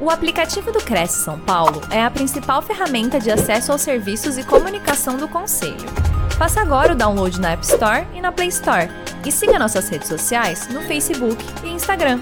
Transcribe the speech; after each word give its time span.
O 0.00 0.10
aplicativo 0.10 0.70
do 0.70 0.78
Cresce 0.78 1.24
São 1.24 1.40
Paulo 1.40 1.80
é 1.92 2.00
a 2.00 2.08
principal 2.08 2.62
ferramenta 2.62 3.18
de 3.18 3.32
acesso 3.32 3.72
aos 3.72 3.80
serviços 3.80 4.38
e 4.38 4.46
comunicação 4.46 5.16
do 5.16 5.28
Conselho. 5.28 5.88
Faça 6.38 6.60
agora 6.60 6.92
o 6.92 6.96
download 6.96 7.40
na 7.40 7.50
App 7.50 7.64
Store 7.64 8.06
e 8.14 8.20
na 8.20 8.30
Play 8.30 8.46
Store. 8.46 8.86
E 9.26 9.32
siga 9.32 9.58
nossas 9.58 9.88
redes 9.88 10.06
sociais 10.06 10.72
no 10.72 10.82
Facebook 10.82 11.42
e 11.64 11.70
Instagram. 11.70 12.20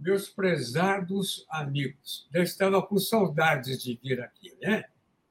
Meus 0.00 0.30
prezados 0.30 1.44
amigos, 1.50 2.26
já 2.32 2.42
estava 2.42 2.80
com 2.80 2.96
saudades 2.96 3.82
de 3.82 4.00
vir 4.02 4.22
aqui, 4.22 4.56
né? 4.62 4.84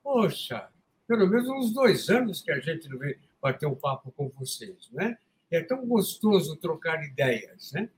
Poxa, 0.03 0.69
pelo 1.07 1.27
menos 1.27 1.49
uns 1.49 1.73
dois 1.73 2.09
anos 2.11 2.43
que 2.43 2.51
a 2.51 2.59
gente 2.59 2.87
não 2.89 2.99
veio 2.99 3.17
bater 3.41 3.65
um 3.65 3.73
papo 3.73 4.11
com 4.11 4.29
vocês, 4.29 4.87
né? 4.91 5.17
É 5.49 5.61
tão 5.61 5.83
gostoso 5.87 6.55
trocar 6.57 7.03
ideias, 7.03 7.71
né? 7.73 7.89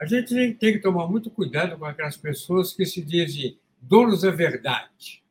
A 0.00 0.06
gente 0.06 0.54
tem 0.54 0.72
que 0.72 0.78
tomar 0.78 1.08
muito 1.08 1.30
cuidado 1.30 1.76
com 1.76 1.84
aquelas 1.84 2.16
pessoas 2.16 2.72
que 2.72 2.86
se 2.86 3.02
dizem 3.02 3.58
donos 3.80 4.22
da 4.22 4.30
verdade. 4.30 5.22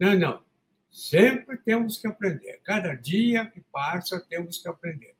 Não, 0.00 0.18
não. 0.18 0.42
Sempre 0.90 1.58
temos 1.58 1.98
que 1.98 2.06
aprender. 2.06 2.60
Cada 2.64 2.94
dia 2.94 3.46
que 3.46 3.60
passa, 3.72 4.24
temos 4.28 4.58
que 4.58 4.68
aprender. 4.68 5.14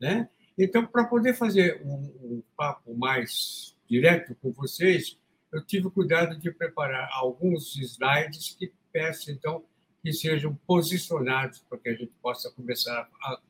Né? 0.00 0.28
Então, 0.56 0.86
para 0.86 1.04
poder 1.04 1.34
fazer 1.34 1.82
um, 1.84 1.94
um 2.22 2.42
papo 2.56 2.96
mais 2.96 3.76
direto 3.88 4.34
com 4.40 4.52
vocês, 4.52 5.18
eu 5.52 5.64
tive 5.64 5.90
cuidado 5.90 6.38
de 6.38 6.50
preparar 6.50 7.08
alguns 7.12 7.76
slides 7.76 8.56
que 8.58 8.72
peço, 8.92 9.30
então, 9.30 9.64
que 10.02 10.12
sejam 10.12 10.54
posicionados 10.66 11.58
para 11.68 11.78
que 11.78 11.88
a 11.88 11.94
gente 11.94 12.12
possa 12.22 12.50
começar 12.52 13.08
a. 13.22 13.40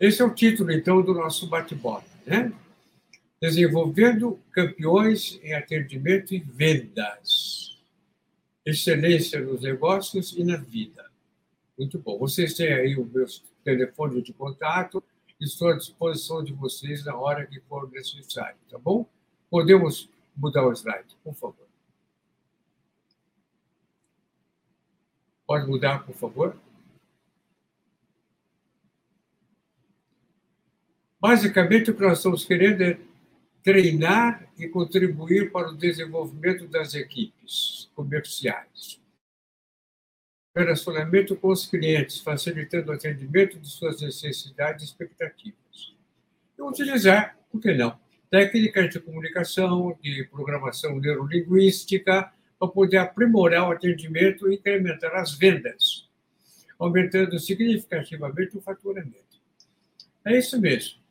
Esse 0.00 0.22
é 0.22 0.24
o 0.24 0.34
título, 0.34 0.72
então, 0.72 1.02
do 1.02 1.14
nosso 1.14 1.46
bate-bola. 1.46 2.04
Né? 2.26 2.52
Desenvolvendo 3.44 4.40
campeões 4.50 5.38
em 5.42 5.52
atendimento 5.52 6.34
e 6.34 6.38
vendas. 6.38 7.78
Excelência 8.64 9.38
nos 9.38 9.60
negócios 9.60 10.32
e 10.32 10.42
na 10.42 10.56
vida. 10.56 11.04
Muito 11.78 11.98
bom. 11.98 12.18
Vocês 12.18 12.54
têm 12.54 12.72
aí 12.72 12.96
o 12.96 13.04
meu 13.04 13.26
telefone 13.62 14.22
de 14.22 14.32
contato. 14.32 15.04
Estou 15.38 15.68
à 15.68 15.76
disposição 15.76 16.42
de 16.42 16.54
vocês 16.54 17.04
na 17.04 17.14
hora 17.16 17.44
que 17.44 17.60
for 17.60 17.90
necessário, 17.90 18.56
tá 18.70 18.78
bom? 18.78 19.06
Podemos 19.50 20.08
mudar 20.34 20.66
o 20.66 20.72
slide, 20.72 21.14
por 21.22 21.34
favor. 21.34 21.66
Pode 25.46 25.66
mudar, 25.66 25.98
por 26.06 26.14
favor? 26.14 26.56
Basicamente, 31.20 31.90
o 31.90 31.94
que 31.94 32.00
nós 32.00 32.16
estamos 32.16 32.42
querendo 32.46 32.80
é 32.80 32.98
treinar 33.64 34.46
e 34.58 34.68
contribuir 34.68 35.50
para 35.50 35.70
o 35.70 35.76
desenvolvimento 35.76 36.68
das 36.68 36.94
equipes 36.94 37.90
comerciais. 37.94 39.00
Relacionamento 40.54 41.34
com 41.34 41.48
os 41.48 41.66
clientes, 41.66 42.20
facilitando 42.20 42.92
o 42.92 42.94
atendimento 42.94 43.58
de 43.58 43.66
suas 43.66 44.02
necessidades 44.02 44.84
e 44.84 44.86
expectativas. 44.86 45.96
E 46.58 46.62
utilizar, 46.62 47.38
por 47.50 47.60
que 47.60 47.72
não, 47.72 47.98
técnicas 48.30 48.90
de 48.90 49.00
comunicação, 49.00 49.98
de 50.02 50.24
programação 50.30 51.00
neurolinguística, 51.00 52.30
para 52.58 52.68
poder 52.68 52.98
aprimorar 52.98 53.68
o 53.68 53.72
atendimento 53.72 54.52
e 54.52 54.56
incrementar 54.56 55.14
as 55.14 55.32
vendas, 55.32 56.06
aumentando 56.78 57.38
significativamente 57.38 58.58
o 58.58 58.60
faturamento. 58.60 59.40
É 60.22 60.36
isso 60.36 60.60
mesmo. 60.60 61.02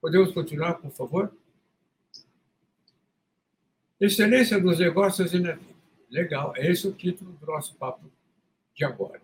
Podemos 0.00 0.30
continuar, 0.32 0.74
por 0.74 0.90
favor? 0.92 1.37
Excelência 4.00 4.60
dos 4.60 4.78
negócios 4.78 5.32
e 5.32 5.38
na 5.38 5.52
vida. 5.52 5.74
Legal, 6.10 6.54
é 6.56 6.70
esse 6.70 6.86
o 6.86 6.92
título 6.92 7.32
do 7.32 7.46
nosso 7.46 7.74
papo 7.76 8.10
de 8.74 8.84
agora. 8.84 9.20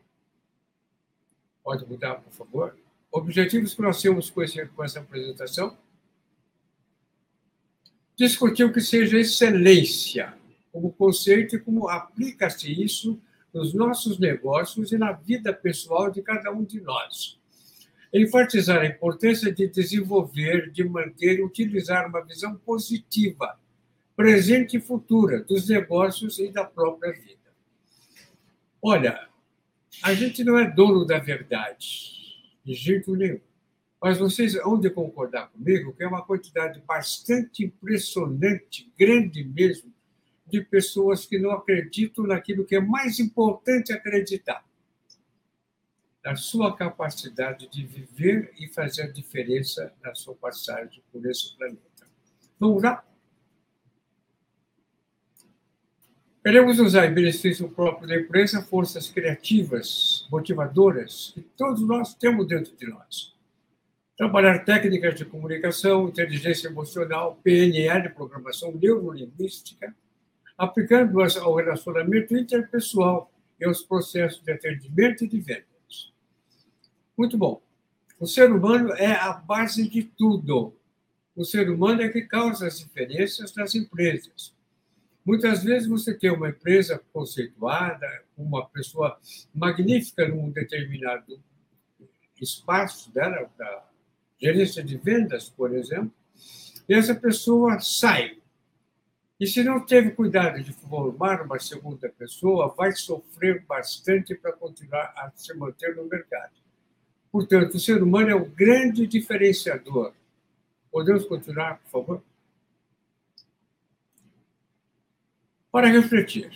Pode 1.62 1.87
mudar, 1.87 2.17
por 2.17 2.33
favor? 2.33 2.77
Objetivos 3.11 3.75
que 3.75 3.81
nós 3.81 4.03
temos 4.03 4.29
com, 4.31 4.43
esse, 4.43 4.67
com 4.67 4.84
essa 4.84 5.01
apresentação? 5.01 5.79
Discutir 8.17 8.65
o 8.65 8.73
que 8.73 8.81
seja 8.81 9.19
excelência 9.19 10.34
como 10.73 10.93
conceito 10.93 11.57
e 11.57 11.61
como 11.61 11.89
aplica-se 11.89 12.71
isso 12.71 13.21
nos 13.53 13.73
nossos 13.73 14.19
negócios 14.19 14.93
e 14.93 14.99
na 14.99 15.13
vida 15.13 15.53
pessoal 15.53 16.11
de 16.11 16.21
cada 16.21 16.51
um 16.51 16.65
de 16.65 16.81
nós 16.81 17.39
enfatizar 18.15 18.81
a 18.81 18.87
importância 18.87 19.53
de 19.53 19.67
desenvolver, 19.67 20.71
de 20.71 20.84
manter 20.84 21.41
e 21.41 21.43
utilizar 21.43 22.09
uma 22.09 22.25
visão 22.25 22.55
positiva, 22.55 23.59
presente 24.17 24.77
e 24.77 24.81
futura, 24.81 25.43
dos 25.43 25.69
negócios 25.69 26.39
e 26.39 26.51
da 26.51 26.65
própria 26.65 27.13
vida. 27.13 27.53
Olha, 28.81 29.29
a 30.03 30.15
gente 30.15 30.45
não 30.45 30.59
é 30.59 30.71
dono 30.71 31.05
da 31.05 31.19
verdade, 31.19 32.13
de 32.65 32.75
jeito 32.75 33.15
nenhum. 33.17 33.41
Mas 34.01 34.19
vocês 34.19 34.53
vão 34.55 34.79
de 34.79 34.91
concordar 34.91 35.49
comigo 35.49 35.95
que 35.95 36.03
é 36.03 36.07
uma 36.07 36.25
quantidade 36.25 36.83
bastante 36.87 37.65
impressionante, 37.65 38.93
grande 38.99 39.43
mesmo, 39.43 39.93
de 40.47 40.61
pessoas 40.61 41.25
que 41.25 41.39
não 41.39 41.51
acreditam 41.53 42.27
naquilo 42.27 42.67
que 42.67 42.77
é 42.77 42.81
mais 42.81 43.19
importante 43.19 43.93
acreditar 43.93 44.63
da 46.23 46.37
sua 46.37 46.77
capacidade 46.77 47.69
de 47.69 47.85
viver 47.85 48.53
e 48.59 48.69
fazer 48.69 49.03
a 49.03 49.11
diferença 49.11 49.93
na 50.03 50.15
sua 50.15 50.35
passagem 50.35 51.03
por 51.11 51.25
esse 51.27 51.57
planeta. 51.57 52.07
Vamos 52.59 52.83
lá? 52.83 53.05
Queremos 56.44 56.78
usar 56.78 57.06
em 57.06 57.15
benefício 57.15 57.66
próprio 57.71 58.06
da 58.06 58.16
empresa 58.16 58.60
forças 58.60 59.09
criativas, 59.09 60.28
motivadoras, 60.31 61.31
que 61.32 61.41
todos 61.41 61.81
nós 61.81 62.12
temos 62.12 62.47
dentro 62.47 62.77
de 62.77 62.87
nós. 62.87 63.34
Trabalhar 64.15 64.62
técnicas 64.62 65.15
de 65.15 65.25
comunicação, 65.25 66.06
inteligência 66.06 66.69
emocional, 66.69 67.41
PNL, 67.43 68.10
programação 68.10 68.72
neurolinguística, 68.72 69.97
aplicando-as 70.59 71.38
ao 71.38 71.54
relacionamento 71.54 72.37
interpessoal 72.37 73.33
e 73.59 73.65
aos 73.65 73.83
processos 73.83 74.43
de 74.43 74.53
atendimento 74.53 75.25
e 75.25 75.28
de 75.28 75.41
venda. 75.41 75.65
Muito 77.16 77.38
bom. 77.38 77.62
O 78.21 78.27
ser 78.27 78.53
humano 78.53 78.93
é 78.93 79.12
a 79.12 79.33
base 79.33 79.88
de 79.88 80.03
tudo. 80.03 80.75
O 81.34 81.43
ser 81.43 81.71
humano 81.71 82.03
é 82.03 82.10
que 82.10 82.21
causa 82.21 82.66
as 82.66 82.81
diferenças 82.81 83.54
nas 83.54 83.75
empresas. 83.75 84.53
Muitas 85.25 85.65
vezes 85.65 85.89
você 85.89 86.12
tem 86.12 86.31
uma 86.31 86.51
empresa 86.51 87.03
conceituada, 87.12 88.07
uma 88.37 88.69
pessoa 88.69 89.19
magnífica 89.55 90.29
num 90.29 90.51
determinado 90.51 91.43
espaço 92.41 93.12
dela, 93.12 93.51
da 93.57 93.89
gerência 94.39 94.84
de 94.84 94.99
vendas, 94.99 95.49
por 95.49 95.75
exemplo, 95.75 96.13
e 96.87 96.95
essa 96.95 97.15
pessoa 97.15 97.81
sai. 97.81 98.39
E 99.41 99.47
se 99.47 99.65
não 99.65 99.84
teve 99.84 100.11
cuidado 100.11 100.63
de 100.63 100.73
formar 100.73 101.43
uma 101.43 101.59
segunda 101.59 102.09
pessoa, 102.11 102.75
vai 102.77 102.93
sofrer 102.93 103.65
bastante 103.65 104.34
para 104.34 104.53
continuar 104.53 105.13
a 105.17 105.33
se 105.34 105.55
manter 105.55 105.97
no 105.97 106.05
mercado. 106.05 106.53
Portanto, 107.33 107.75
o 107.75 107.81
ser 107.81 108.03
humano 108.03 108.31
é 108.31 108.34
o 108.34 108.45
grande 108.45 109.07
diferenciador. 109.07 110.13
Podemos 110.93 111.25
continuar, 111.25 111.79
por 111.79 111.91
favor? 111.91 112.23
Para 115.75 115.89
refletir. 115.89 116.53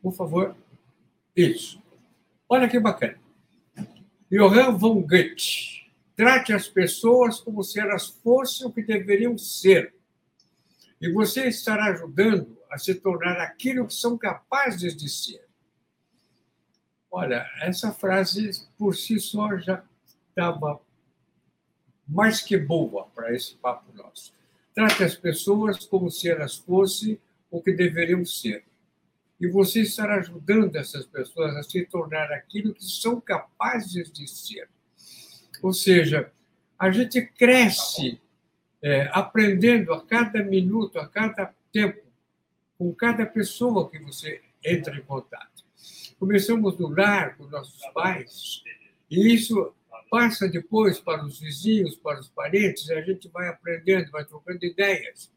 Por 0.00 0.14
favor. 0.14 0.56
Isso. 1.36 1.78
Olha 2.48 2.66
que 2.70 2.80
bacana. 2.80 3.20
Johann 4.30 4.78
von 4.78 5.02
Goethe. 5.02 5.92
Trate 6.16 6.54
as 6.54 6.66
pessoas 6.66 7.38
como 7.38 7.62
se 7.62 7.78
elas 7.78 8.08
fossem 8.08 8.66
o 8.66 8.72
que 8.72 8.82
deveriam 8.82 9.36
ser. 9.36 9.94
E 10.98 11.12
você 11.12 11.48
estará 11.48 11.92
ajudando 11.92 12.56
a 12.70 12.78
se 12.78 12.94
tornar 12.94 13.38
aquilo 13.38 13.86
que 13.86 13.92
são 13.92 14.16
capazes 14.16 14.96
de 14.96 15.10
ser. 15.10 15.46
Olha, 17.10 17.46
essa 17.60 17.92
frase 17.92 18.66
por 18.78 18.96
si 18.96 19.20
só 19.20 19.58
já 19.58 19.84
estava 20.30 20.80
mais 22.08 22.40
que 22.40 22.56
boa 22.56 23.04
para 23.14 23.36
esse 23.36 23.54
papo 23.56 23.92
nosso. 23.94 24.32
Trate 24.74 25.04
as 25.04 25.14
pessoas 25.14 25.84
como 25.86 26.10
se 26.10 26.28
elas 26.28 26.56
fossem 26.56 27.18
o 27.50 27.62
que 27.62 27.72
deveriam 27.72 28.24
ser. 28.24 28.64
E 29.40 29.46
você 29.46 29.82
estará 29.82 30.16
ajudando 30.16 30.76
essas 30.76 31.04
pessoas 31.04 31.54
a 31.56 31.62
se 31.62 31.84
tornar 31.86 32.32
aquilo 32.32 32.74
que 32.74 32.84
são 32.84 33.20
capazes 33.20 34.10
de 34.10 34.26
ser. 34.26 34.68
Ou 35.62 35.72
seja, 35.72 36.32
a 36.78 36.90
gente 36.90 37.20
cresce 37.22 38.20
é, 38.82 39.08
aprendendo 39.12 39.92
a 39.92 40.04
cada 40.04 40.42
minuto, 40.42 40.98
a 40.98 41.06
cada 41.06 41.54
tempo, 41.72 42.02
com 42.78 42.92
cada 42.94 43.24
pessoa 43.24 43.88
que 43.88 43.98
você 43.98 44.40
entra 44.64 44.96
em 44.96 45.02
contato. 45.02 45.64
Começamos 46.18 46.78
no 46.78 46.88
lar 46.88 47.36
com 47.36 47.44
nossos 47.46 47.84
pais, 47.92 48.62
e 49.10 49.34
isso 49.34 49.72
passa 50.12 50.46
depois 50.46 51.00
para 51.00 51.24
os 51.24 51.40
vizinhos, 51.40 51.96
para 51.96 52.20
os 52.20 52.28
parentes, 52.28 52.86
e 52.86 52.92
a 52.92 53.00
gente 53.00 53.30
vai 53.30 53.48
aprendendo, 53.48 54.10
vai 54.10 54.26
trocando 54.26 54.62
ideias. 54.62 55.32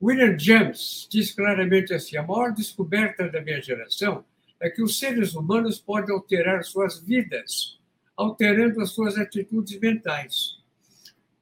William 0.00 0.38
James 0.38 1.06
diz 1.10 1.34
claramente 1.34 1.92
assim: 1.92 2.16
a 2.16 2.22
maior 2.22 2.54
descoberta 2.54 3.28
da 3.28 3.42
minha 3.42 3.60
geração 3.60 4.24
é 4.58 4.70
que 4.70 4.82
os 4.82 4.98
seres 4.98 5.34
humanos 5.34 5.78
podem 5.78 6.14
alterar 6.14 6.64
suas 6.64 6.98
vidas, 6.98 7.78
alterando 8.16 8.80
as 8.80 8.92
suas 8.92 9.18
atitudes 9.18 9.78
mentais. 9.78 10.62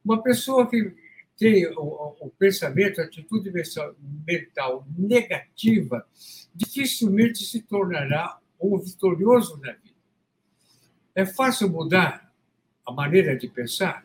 Uma 0.04 0.20
pessoa 0.20 0.68
que 0.68 0.96
tem 1.38 1.64
o, 1.76 2.16
o 2.20 2.30
pensamento, 2.36 3.00
a 3.00 3.04
atitude 3.04 3.52
mental 4.26 4.84
negativa, 4.98 6.04
dificilmente 6.52 7.44
se 7.44 7.62
tornará 7.62 8.36
um 8.60 8.76
vitorioso 8.78 9.60
na 9.60 9.74
vida. 9.74 9.95
É 11.16 11.24
fácil 11.24 11.70
mudar 11.70 12.30
a 12.84 12.92
maneira 12.92 13.34
de 13.34 13.48
pensar? 13.48 14.04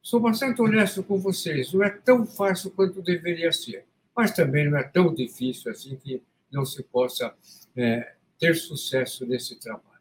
Sou 0.00 0.20
bastante 0.20 0.62
honesto 0.62 1.02
com 1.02 1.18
vocês, 1.18 1.72
não 1.72 1.82
é 1.82 1.90
tão 1.90 2.24
fácil 2.24 2.70
quanto 2.70 3.02
deveria 3.02 3.50
ser, 3.50 3.84
mas 4.16 4.30
também 4.30 4.70
não 4.70 4.78
é 4.78 4.84
tão 4.84 5.12
difícil 5.12 5.68
assim 5.68 5.96
que 5.96 6.22
não 6.48 6.64
se 6.64 6.80
possa 6.84 7.34
é, 7.76 8.14
ter 8.38 8.54
sucesso 8.54 9.26
nesse 9.26 9.58
trabalho. 9.58 10.00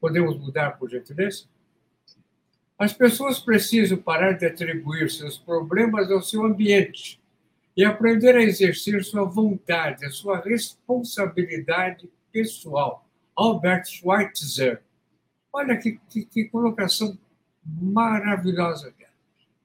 Podemos 0.00 0.36
mudar, 0.36 0.76
por 0.76 0.90
gentileza? 0.90 1.44
As 2.76 2.92
pessoas 2.92 3.38
precisam 3.38 3.96
parar 3.96 4.32
de 4.32 4.44
atribuir 4.44 5.08
seus 5.08 5.38
problemas 5.38 6.10
ao 6.10 6.20
seu 6.20 6.44
ambiente 6.44 7.22
e 7.76 7.84
aprender 7.84 8.34
a 8.34 8.42
exercer 8.42 9.04
sua 9.04 9.22
vontade, 9.22 10.04
a 10.04 10.10
sua 10.10 10.40
responsabilidade 10.40 12.10
pessoal. 12.32 13.08
Albert 13.36 13.84
Schweitzer. 13.86 14.82
Olha 15.52 15.76
que, 15.76 15.98
que, 16.08 16.24
que 16.24 16.44
colocação 16.44 17.18
maravilhosa 17.64 18.92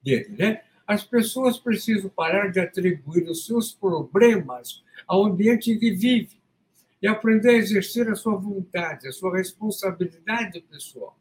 dele, 0.04 0.36
né? 0.38 0.62
As 0.86 1.04
pessoas 1.04 1.58
precisam 1.58 2.10
parar 2.10 2.52
de 2.52 2.60
atribuir 2.60 3.30
os 3.30 3.46
seus 3.46 3.74
problemas 3.74 4.84
ao 5.08 5.26
ambiente 5.26 5.72
em 5.72 5.80
que 5.80 5.92
vive 5.92 6.42
e 7.02 7.08
aprender 7.08 7.50
a 7.50 7.58
exercer 7.58 8.10
a 8.10 8.16
sua 8.16 8.36
vontade, 8.36 9.08
a 9.08 9.12
sua 9.12 9.38
responsabilidade 9.38 10.62
pessoal. 10.62 11.18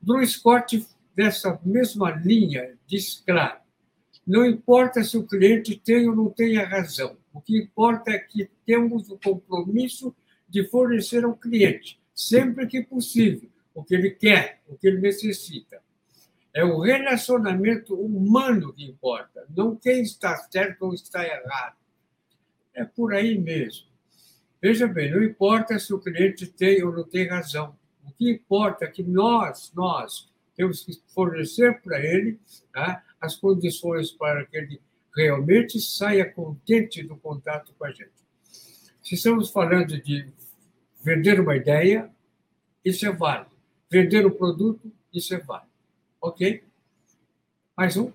Drew 0.00 0.24
Scott, 0.26 0.86
dessa 1.14 1.60
mesma 1.64 2.10
linha, 2.10 2.76
diz 2.86 3.22
claro: 3.26 3.58
não 4.26 4.46
importa 4.46 5.02
se 5.02 5.16
o 5.16 5.26
cliente 5.26 5.76
tem 5.76 6.08
ou 6.08 6.16
não 6.16 6.30
tenha 6.30 6.66
razão, 6.66 7.16
o 7.32 7.40
que 7.40 7.58
importa 7.58 8.10
é 8.10 8.18
que 8.18 8.48
temos 8.64 9.10
o 9.10 9.18
compromisso 9.18 10.14
de 10.48 10.64
fornecer 10.68 11.24
ao 11.24 11.36
cliente, 11.36 12.00
sempre 12.14 12.66
que 12.66 12.82
possível, 12.82 13.50
o 13.74 13.82
que 13.82 13.94
ele 13.94 14.10
quer, 14.10 14.62
o 14.68 14.76
que 14.76 14.86
ele 14.86 15.00
necessita. 15.00 15.82
É 16.52 16.64
o 16.64 16.80
relacionamento 16.80 17.94
humano 17.94 18.72
que 18.72 18.84
importa, 18.84 19.44
não 19.54 19.74
quem 19.74 20.02
está 20.02 20.36
certo 20.36 20.82
ou 20.82 20.94
está 20.94 21.26
errado. 21.26 21.76
É 22.72 22.84
por 22.84 23.12
aí 23.12 23.36
mesmo. 23.36 23.88
Veja 24.62 24.86
bem, 24.86 25.10
não 25.10 25.22
importa 25.22 25.78
se 25.78 25.92
o 25.92 25.98
cliente 25.98 26.46
tem 26.46 26.82
ou 26.84 26.92
não 26.92 27.04
tem 27.04 27.28
razão. 27.28 27.76
O 28.04 28.12
que 28.12 28.30
importa 28.30 28.84
é 28.84 28.88
que 28.88 29.02
nós, 29.02 29.72
nós, 29.74 30.32
temos 30.56 30.84
que 30.84 30.92
fornecer 31.08 31.80
para 31.82 32.00
ele 32.00 32.38
tá, 32.72 33.04
as 33.20 33.36
condições 33.36 34.12
para 34.12 34.44
que 34.46 34.56
ele 34.56 34.80
realmente 35.14 35.80
saia 35.80 36.30
contente 36.30 37.02
do 37.02 37.16
contato 37.16 37.74
com 37.76 37.84
a 37.84 37.90
gente. 37.90 38.12
Se 39.02 39.16
estamos 39.16 39.50
falando 39.50 40.00
de 40.00 40.32
vender 41.04 41.38
uma 41.38 41.54
ideia, 41.54 42.10
isso 42.82 43.06
é 43.06 43.12
válido. 43.12 43.50
Vender 43.90 44.26
um 44.26 44.30
produto, 44.30 44.90
isso 45.12 45.34
é 45.34 45.38
válido. 45.38 45.70
Ok? 46.18 46.64
Mais 47.76 47.94
um. 47.98 48.10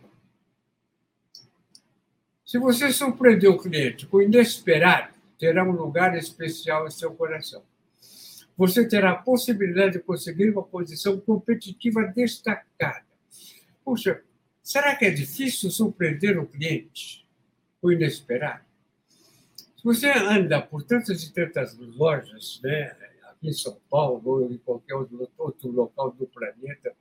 Se 2.44 2.58
você 2.58 2.92
surpreender 2.92 3.52
o 3.52 3.60
cliente 3.60 4.08
com 4.08 4.18
o 4.18 4.22
inesperado, 4.24 5.14
terá 5.38 5.64
um 5.64 5.72
lugar 5.72 6.18
especial 6.18 6.88
em 6.88 6.90
seu 6.90 7.14
coração. 7.14 7.62
Você 8.58 8.88
terá 8.88 9.12
a 9.12 9.16
possibilidade 9.16 9.94
de 9.94 10.00
conseguir 10.00 10.50
uma 10.50 10.64
posição 10.64 11.20
competitiva 11.20 12.04
destacada. 12.04 13.06
Puxa, 13.86 14.24
será 14.64 14.96
que 14.96 15.06
é 15.06 15.12
difícil 15.12 15.70
surpreender 15.70 16.40
o 16.40 16.48
cliente 16.48 17.24
com 17.80 17.90
o 17.90 17.92
inesperado? 17.92 18.69
Se 19.80 19.86
você 19.86 20.10
anda 20.10 20.62
por 20.62 20.84
tantas 20.84 21.24
e 21.24 21.32
tantas 21.32 21.78
lojas, 21.78 22.60
né, 22.62 22.98
aqui 23.30 23.48
em 23.48 23.54
São 23.54 23.80
Paulo 23.90 24.22
ou 24.26 24.52
em 24.52 24.58
qualquer 24.58 24.94
outro 24.94 25.72
local 25.72 26.12
do 26.12 26.28
planeta, 26.28 26.94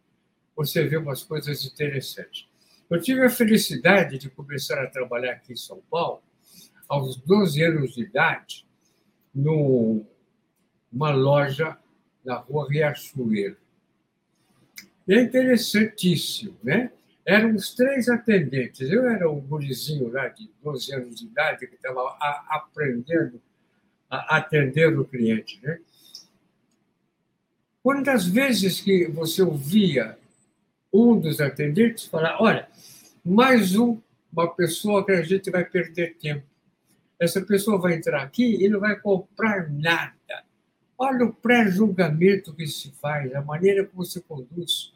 você 0.55 0.87
vê 0.87 0.97
umas 0.97 1.25
coisas 1.25 1.65
interessantes. 1.65 2.49
Eu 2.89 3.03
tive 3.03 3.23
a 3.23 3.31
felicidade 3.31 4.17
de 4.17 4.31
começar 4.31 4.81
a 4.81 4.87
trabalhar 4.87 5.33
aqui 5.33 5.55
em 5.55 5.57
São 5.57 5.83
Paulo 5.91 6.23
aos 6.89 7.17
12 7.17 7.61
anos 7.65 7.95
de 7.95 8.03
idade, 8.03 8.65
numa 9.35 10.07
loja 11.11 11.77
na 12.25 12.37
rua 12.37 12.69
Riachuelo. 12.71 13.57
é 15.09 15.21
interessantíssimo, 15.21 16.57
né? 16.63 16.93
Eram 17.29 17.55
os 17.55 17.75
três 17.75 18.09
atendentes. 18.09 18.91
Eu 18.91 19.07
era 19.07 19.31
um 19.31 19.39
gurizinho 19.39 20.11
lá 20.11 20.29
de 20.29 20.51
12 20.65 20.95
anos 20.95 21.21
de 21.21 21.27
idade 21.27 21.67
que 21.67 21.75
estava 21.75 22.17
aprendendo 22.49 23.39
a 24.09 24.39
atender 24.39 24.99
o 24.99 25.05
cliente, 25.05 25.61
né? 25.63 25.79
Quantas 27.83 28.27
vezes 28.27 28.81
que 28.81 29.07
você 29.09 29.43
ouvia 29.43 30.19
um 30.91 31.21
dos 31.21 31.39
atendentes 31.39 32.07
falar: 32.07 32.41
olha, 32.41 32.67
mais 33.23 33.77
um, 33.77 34.01
uma 34.33 34.51
pessoa 34.55 35.05
que 35.05 35.13
a 35.13 35.21
gente 35.21 35.51
vai 35.51 35.67
perder 35.67 36.17
tempo. 36.17 36.47
Essa 37.21 37.43
pessoa 37.43 37.79
vai 37.79 37.93
entrar 37.93 38.23
aqui 38.23 38.65
e 38.65 38.71
não 38.71 38.81
vai 38.81 38.99
comprar 38.99 39.71
nada. 39.71 40.15
Olha 40.97 41.27
o 41.27 41.35
pré-julgamento 41.35 42.55
que 42.55 42.67
se 42.67 42.91
faz, 42.93 43.35
a 43.35 43.43
maneira 43.43 43.85
como 43.85 44.03
se 44.03 44.23
conduz. 44.23 44.95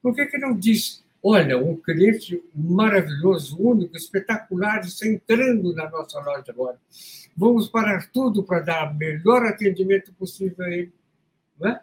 Por 0.00 0.14
que, 0.14 0.26
que 0.26 0.38
não 0.38 0.56
diz, 0.56 1.01
olha, 1.22 1.56
um 1.56 1.76
cliente 1.76 2.42
maravilhoso, 2.54 3.56
único, 3.60 3.96
espetacular 3.96 4.80
está 4.80 5.06
entrando 5.06 5.72
na 5.74 5.88
nossa 5.88 6.18
loja 6.20 6.50
agora. 6.50 6.78
Vamos 7.36 7.68
parar 7.68 8.10
tudo 8.10 8.42
para 8.42 8.60
dar 8.60 8.90
o 8.90 8.94
melhor 8.94 9.46
atendimento 9.46 10.12
possível 10.14 10.64
a 10.64 10.70
ele. 10.70 10.92
É? 11.64 11.80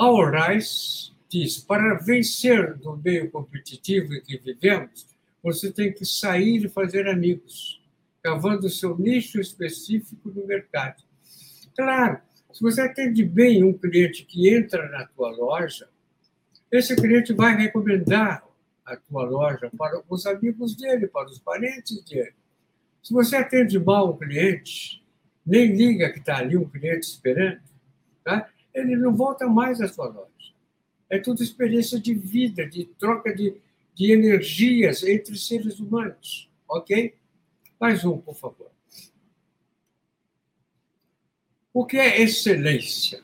Our 0.00 0.32
Rice 0.32 1.12
diz: 1.28 1.58
para 1.58 1.94
vencer 1.94 2.78
no 2.78 2.96
meio 2.96 3.30
competitivo 3.30 4.14
em 4.14 4.20
que 4.20 4.38
vivemos, 4.38 5.06
você 5.42 5.72
tem 5.72 5.92
que 5.92 6.04
sair 6.04 6.64
e 6.64 6.68
fazer 6.68 7.08
amigos, 7.08 7.82
cavando 8.22 8.70
seu 8.70 8.96
nicho 8.96 9.40
específico 9.40 10.30
no 10.30 10.46
mercado. 10.46 11.02
Claro, 11.76 12.20
se 12.52 12.62
você 12.62 12.82
atende 12.82 13.24
bem 13.24 13.64
um 13.64 13.72
cliente 13.72 14.24
que 14.24 14.48
entra 14.54 14.88
na 14.90 15.06
tua 15.06 15.30
loja, 15.30 15.88
esse 16.72 16.96
cliente 16.96 17.34
vai 17.34 17.54
recomendar 17.54 18.42
a 18.82 18.96
tua 18.96 19.24
loja 19.24 19.70
para 19.76 20.02
os 20.08 20.24
amigos 20.24 20.74
dele, 20.74 21.06
para 21.06 21.28
os 21.28 21.38
parentes 21.38 22.02
dele. 22.04 22.34
Se 23.02 23.12
você 23.12 23.36
atende 23.36 23.78
mal 23.78 24.10
um 24.10 24.16
cliente, 24.16 25.04
nem 25.44 25.76
liga 25.76 26.10
que 26.10 26.18
está 26.18 26.38
ali 26.38 26.56
um 26.56 26.68
cliente 26.68 27.06
esperando, 27.06 27.60
tá? 28.24 28.48
ele 28.72 28.96
não 28.96 29.14
volta 29.14 29.46
mais 29.46 29.82
à 29.82 29.88
sua 29.88 30.06
loja. 30.06 30.30
É 31.10 31.18
tudo 31.18 31.42
experiência 31.42 32.00
de 32.00 32.14
vida, 32.14 32.66
de 32.66 32.86
troca 32.86 33.34
de, 33.34 33.54
de 33.94 34.10
energias 34.10 35.02
entre 35.02 35.36
seres 35.36 35.78
humanos. 35.78 36.50
Ok? 36.66 37.14
Mais 37.78 38.02
um, 38.02 38.16
por 38.18 38.34
favor. 38.34 38.70
O 41.74 41.84
que 41.84 41.98
é 41.98 42.22
excelência? 42.22 43.22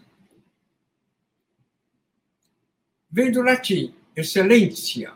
Vem 3.18 3.32
do 3.32 3.42
latim, 3.42 3.92
excelência. 4.14 5.12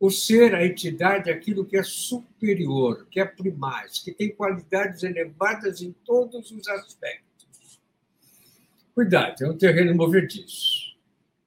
O 0.00 0.10
ser, 0.10 0.56
a 0.56 0.66
entidade, 0.66 1.30
aquilo 1.30 1.64
que 1.64 1.76
é 1.76 1.84
superior, 1.84 3.06
que 3.08 3.20
é 3.20 3.24
primaz, 3.24 4.00
que 4.00 4.10
tem 4.10 4.34
qualidades 4.34 5.04
elevadas 5.04 5.80
em 5.80 5.92
todos 6.04 6.50
os 6.50 6.66
aspectos. 6.66 7.80
Cuidado, 8.92 9.44
é 9.44 9.48
um 9.48 9.56
terreno 9.56 9.94
movediço. 9.94 10.96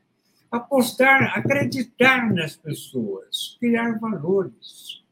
apostar, 0.48 1.36
acreditar 1.36 2.32
nas 2.32 2.54
pessoas, 2.54 3.56
criar 3.58 3.98
valores, 3.98 5.02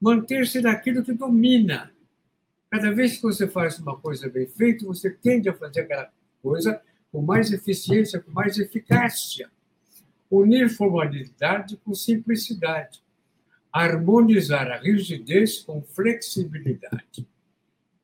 manter-se 0.00 0.60
naquilo 0.60 1.02
que 1.02 1.12
domina 1.12 1.92
Cada 2.74 2.90
vez 2.90 3.14
que 3.18 3.22
você 3.22 3.46
faz 3.46 3.78
uma 3.78 3.96
coisa 3.96 4.28
bem 4.28 4.48
feita, 4.48 4.84
você 4.84 5.08
tende 5.08 5.48
a 5.48 5.54
fazer 5.54 5.82
aquela 5.82 6.10
coisa 6.42 6.82
com 7.12 7.22
mais 7.22 7.52
eficiência, 7.52 8.20
com 8.20 8.32
mais 8.32 8.58
eficácia. 8.58 9.48
Unir 10.28 10.68
formalidade 10.68 11.76
com 11.84 11.94
simplicidade. 11.94 13.00
Harmonizar 13.72 14.72
a 14.72 14.80
rigidez 14.80 15.60
com 15.60 15.82
flexibilidade. 15.82 17.24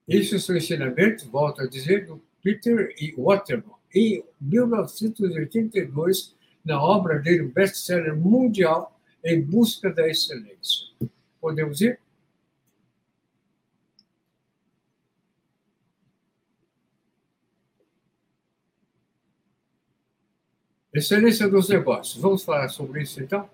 Esses 0.07 0.45
são 0.45 0.57
ensinamentos, 0.57 1.25
volto 1.25 1.63
a 1.63 1.67
dizer, 1.67 2.07
do 2.07 2.23
Peter 2.41 2.95
E. 2.97 3.13
Waterman, 3.19 3.75
em 3.93 4.23
1982, 4.41 6.37
na 6.65 6.81
obra 6.81 7.19
dele, 7.19 7.43
um 7.43 7.51
best-seller 7.51 8.15
mundial, 8.17 8.97
Em 9.25 9.43
Busca 9.43 9.93
da 9.93 10.09
Excelência. 10.09 10.87
Podemos 11.41 11.81
ir? 11.81 11.99
Excelência 20.93 21.49
dos 21.49 21.69
negócios. 21.69 22.21
Vamos 22.21 22.43
falar 22.43 22.69
sobre 22.69 23.03
isso 23.03 23.23
então? 23.23 23.49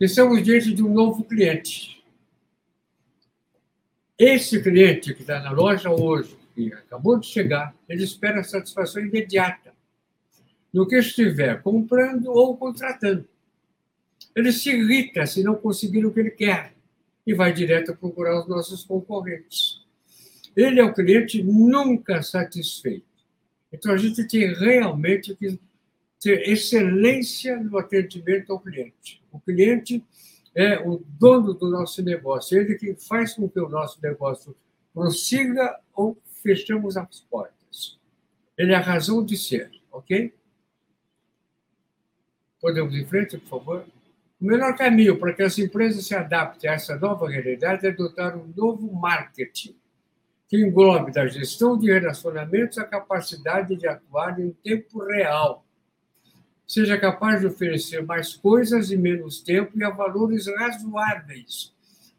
Estamos 0.00 0.42
diante 0.42 0.74
de 0.74 0.82
um 0.82 0.92
novo 0.92 1.22
cliente. 1.22 2.02
Esse 4.18 4.60
cliente 4.60 5.14
que 5.14 5.20
está 5.20 5.38
na 5.38 5.52
loja 5.52 5.88
hoje, 5.88 6.36
que 6.54 6.72
acabou 6.72 7.18
de 7.18 7.26
chegar, 7.26 7.74
ele 7.88 8.02
espera 8.02 8.42
satisfação 8.42 9.02
imediata 9.02 9.72
no 10.72 10.86
que 10.86 10.96
estiver 10.96 11.62
comprando 11.62 12.26
ou 12.32 12.56
contratando. 12.56 13.28
Ele 14.34 14.50
se 14.50 14.70
irrita 14.70 15.26
se 15.26 15.44
não 15.44 15.54
conseguir 15.54 16.04
o 16.04 16.12
que 16.12 16.20
ele 16.20 16.30
quer 16.30 16.74
e 17.24 17.32
vai 17.34 17.52
direto 17.52 17.94
procurar 17.94 18.40
os 18.40 18.48
nossos 18.48 18.84
concorrentes. 18.84 19.84
Ele 20.56 20.80
é 20.80 20.84
o 20.84 20.92
cliente 20.92 21.40
nunca 21.40 22.20
satisfeito. 22.20 23.09
Então, 23.72 23.92
a 23.92 23.96
gente 23.96 24.26
tem 24.26 24.52
realmente 24.52 25.34
que 25.34 25.58
ter 26.20 26.48
excelência 26.48 27.56
no 27.56 27.78
atendimento 27.78 28.52
ao 28.52 28.60
cliente. 28.60 29.22
O 29.32 29.40
cliente 29.40 30.04
é 30.54 30.78
o 30.78 31.02
dono 31.18 31.54
do 31.54 31.70
nosso 31.70 32.02
negócio, 32.02 32.58
ele 32.58 32.74
que 32.74 32.94
faz 32.94 33.34
com 33.34 33.48
que 33.48 33.60
o 33.60 33.68
nosso 33.68 33.98
negócio 34.02 34.54
prossiga 34.92 35.78
ou 35.94 36.18
fechamos 36.42 36.96
as 36.96 37.20
portas. 37.20 37.98
Ele 38.58 38.72
é 38.72 38.76
a 38.76 38.80
razão 38.80 39.24
de 39.24 39.36
ser, 39.36 39.70
ok? 39.90 40.34
Podemos 42.60 42.94
ir 42.94 43.02
em 43.02 43.06
frente, 43.06 43.38
por 43.38 43.48
favor? 43.48 43.86
O 44.40 44.44
melhor 44.44 44.76
caminho 44.76 45.18
para 45.18 45.32
que 45.32 45.42
as 45.42 45.58
empresas 45.58 46.06
se 46.06 46.14
adaptem 46.14 46.68
a 46.68 46.74
essa 46.74 46.96
nova 46.96 47.28
realidade 47.28 47.86
é 47.86 47.90
adotar 47.90 48.36
um 48.36 48.52
novo 48.54 48.92
marketing 48.92 49.76
que 50.50 50.60
englobe 50.60 51.12
da 51.12 51.28
gestão 51.28 51.78
de 51.78 51.92
relacionamentos 51.92 52.76
a 52.76 52.84
capacidade 52.84 53.76
de 53.76 53.86
atuar 53.86 54.40
em 54.40 54.50
tempo 54.50 54.98
real. 55.04 55.64
Seja 56.66 56.98
capaz 56.98 57.40
de 57.40 57.46
oferecer 57.46 58.04
mais 58.04 58.34
coisas 58.34 58.90
em 58.90 58.96
menos 58.96 59.40
tempo 59.40 59.78
e 59.78 59.84
a 59.84 59.90
valores 59.90 60.48
razoáveis. 60.48 61.72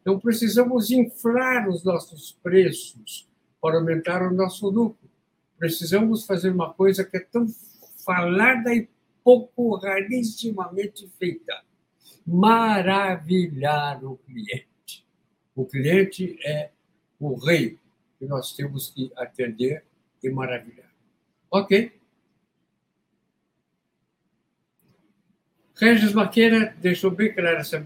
Não 0.05 0.17
precisamos 0.17 0.89
inflar 0.91 1.67
os 1.67 1.83
nossos 1.83 2.31
preços 2.41 3.27
para 3.61 3.75
aumentar 3.75 4.21
o 4.21 4.33
nosso 4.33 4.69
lucro. 4.69 5.09
Precisamos 5.59 6.25
fazer 6.25 6.51
uma 6.51 6.73
coisa 6.73 7.03
que 7.03 7.17
é 7.17 7.19
tão 7.19 7.45
falada 8.05 8.73
e 8.73 8.87
pouco 9.25 9.75
rarissimamente 9.75 11.05
feita: 11.19 11.63
maravilhar 12.25 14.01
o 14.05 14.15
cliente. 14.15 15.05
O 15.53 15.65
cliente 15.65 16.39
é 16.45 16.71
o 17.19 17.35
rei 17.35 17.80
que 18.21 18.27
nós 18.27 18.53
temos 18.53 18.91
que 18.91 19.11
atender 19.17 19.83
e 20.23 20.29
maravilhar. 20.29 20.93
Ok? 21.49 21.99
Regis 25.73 26.13
Maqueira 26.13 26.75
deixou 26.79 27.09
bem 27.09 27.33
clara 27.33 27.61
essa 27.61 27.83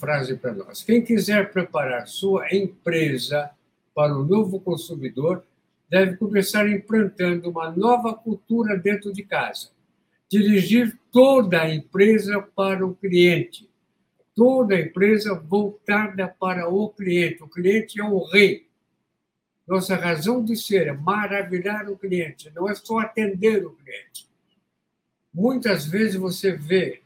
frase 0.00 0.34
para 0.38 0.54
nós. 0.54 0.82
Quem 0.82 1.04
quiser 1.04 1.52
preparar 1.52 2.08
sua 2.08 2.46
empresa 2.54 3.50
para 3.94 4.16
o 4.16 4.24
novo 4.24 4.58
consumidor 4.58 5.44
deve 5.90 6.16
começar 6.16 6.66
implantando 6.66 7.50
uma 7.50 7.70
nova 7.70 8.14
cultura 8.14 8.78
dentro 8.78 9.12
de 9.12 9.24
casa. 9.24 9.68
Dirigir 10.26 10.98
toda 11.12 11.60
a 11.60 11.74
empresa 11.74 12.40
para 12.40 12.84
o 12.86 12.94
cliente. 12.94 13.68
Toda 14.34 14.74
a 14.74 14.80
empresa 14.80 15.34
voltada 15.34 16.28
para 16.28 16.66
o 16.66 16.88
cliente. 16.88 17.42
O 17.42 17.48
cliente 17.48 18.00
é 18.00 18.04
o 18.04 18.24
rei. 18.24 18.65
Nossa 19.66 19.96
razão 19.96 20.44
de 20.44 20.54
ser 20.56 20.86
é 20.86 20.92
maravilhar 20.92 21.88
o 21.90 21.98
cliente, 21.98 22.52
não 22.54 22.68
é 22.68 22.74
só 22.74 23.00
atender 23.00 23.66
o 23.66 23.72
cliente. 23.72 24.28
Muitas 25.34 25.86
vezes 25.86 26.14
você 26.14 26.52
vê 26.52 27.02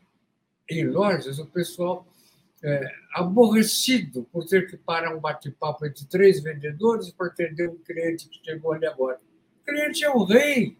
em 0.69 0.87
lojas 0.87 1.38
o 1.38 1.47
pessoal 1.47 2.07
é, 2.62 2.93
aborrecido 3.14 4.25
por 4.31 4.47
ter 4.47 4.69
que 4.69 4.76
parar 4.76 5.17
um 5.17 5.21
bate-papo 5.21 5.87
entre 5.87 6.05
três 6.07 6.43
vendedores 6.43 7.11
para 7.11 7.29
atender 7.29 7.69
um 7.69 7.79
cliente 7.79 8.29
que 8.29 8.45
chegou 8.45 8.73
ali 8.73 8.87
agora. 8.87 9.19
O 9.62 9.64
cliente 9.64 10.05
é 10.05 10.11
o 10.11 10.23
rei. 10.23 10.76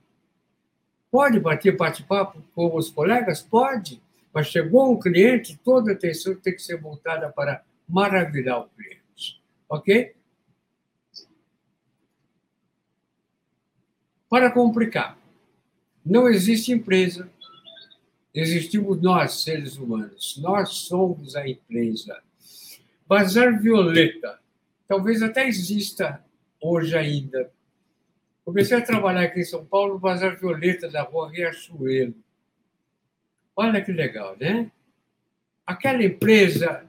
Pode 1.11 1.41
bater 1.41 1.77
bate-papo 1.77 2.43
com 2.55 2.77
os 2.77 2.91
colegas? 2.91 3.43
Pode. 3.43 4.01
Mas 4.33 4.47
chegou 4.47 4.93
um 4.93 5.01
cliente, 5.01 5.59
toda 5.65 5.93
atenção 5.93 6.37
tem 6.37 6.55
que 6.55 6.63
ser 6.63 6.77
voltada 6.77 7.31
para 7.31 7.65
maravilhar 7.89 8.61
o 8.61 8.69
cliente. 8.69 9.43
Ok? 9.69 10.15
Para 14.31 14.49
complicar, 14.49 15.19
não 16.07 16.29
existe 16.29 16.71
empresa, 16.71 17.29
existimos 18.33 19.03
nós, 19.03 19.43
seres 19.43 19.77
humanos. 19.77 20.39
Nós 20.41 20.69
somos 20.69 21.35
a 21.35 21.49
empresa. 21.49 22.23
Bazar 23.09 23.61
Violeta, 23.61 24.39
talvez 24.87 25.21
até 25.21 25.49
exista 25.49 26.25
hoje 26.63 26.97
ainda. 26.97 27.53
Comecei 28.45 28.77
a 28.77 28.81
trabalhar 28.81 29.23
aqui 29.23 29.41
em 29.41 29.45
São 29.45 29.67
Paulo 29.67 29.95
no 29.95 29.99
Bazar 29.99 30.39
Violeta 30.39 30.89
da 30.89 31.03
rua 31.03 31.29
Riachuelo. 31.29 32.15
Olha 33.57 33.83
que 33.85 33.91
legal, 33.91 34.37
né? 34.39 34.71
Aquela 35.67 36.05
empresa 36.05 36.89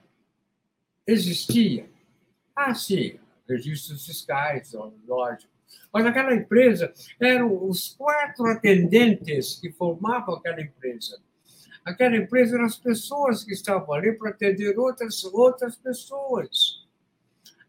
existia. 1.08 1.90
Ah, 2.56 2.76
sim, 2.76 3.20
registros 3.48 4.06
fiscais, 4.06 4.74
lógico 5.08 5.51
mas 5.94 6.06
aquela 6.06 6.34
empresa 6.34 6.94
eram 7.20 7.68
os 7.68 7.96
quatro 7.96 8.46
atendentes 8.46 9.60
que 9.60 9.72
formavam 9.72 10.36
aquela 10.36 10.62
empresa. 10.62 11.20
Aquela 11.84 12.16
empresa 12.16 12.56
eram 12.56 12.66
as 12.66 12.78
pessoas 12.78 13.44
que 13.44 13.54
estavam 13.54 13.94
ali 13.94 14.14
para 14.14 14.30
atender 14.30 14.78
outras, 14.78 15.24
outras 15.26 15.76
pessoas. 15.76 16.86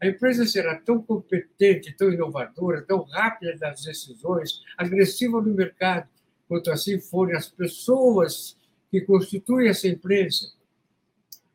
A 0.00 0.06
empresa 0.06 0.44
será 0.46 0.78
tão 0.78 1.00
competente, 1.00 1.96
tão 1.96 2.12
inovadora, 2.12 2.82
tão 2.82 3.02
rápida 3.02 3.56
nas 3.60 3.84
decisões, 3.84 4.60
agressiva 4.76 5.40
no 5.40 5.54
mercado, 5.54 6.08
quanto 6.48 6.70
assim 6.70 7.00
forem 7.00 7.36
as 7.36 7.48
pessoas 7.48 8.56
que 8.90 9.00
constituem 9.00 9.68
essa 9.68 9.88
empresa. 9.88 10.52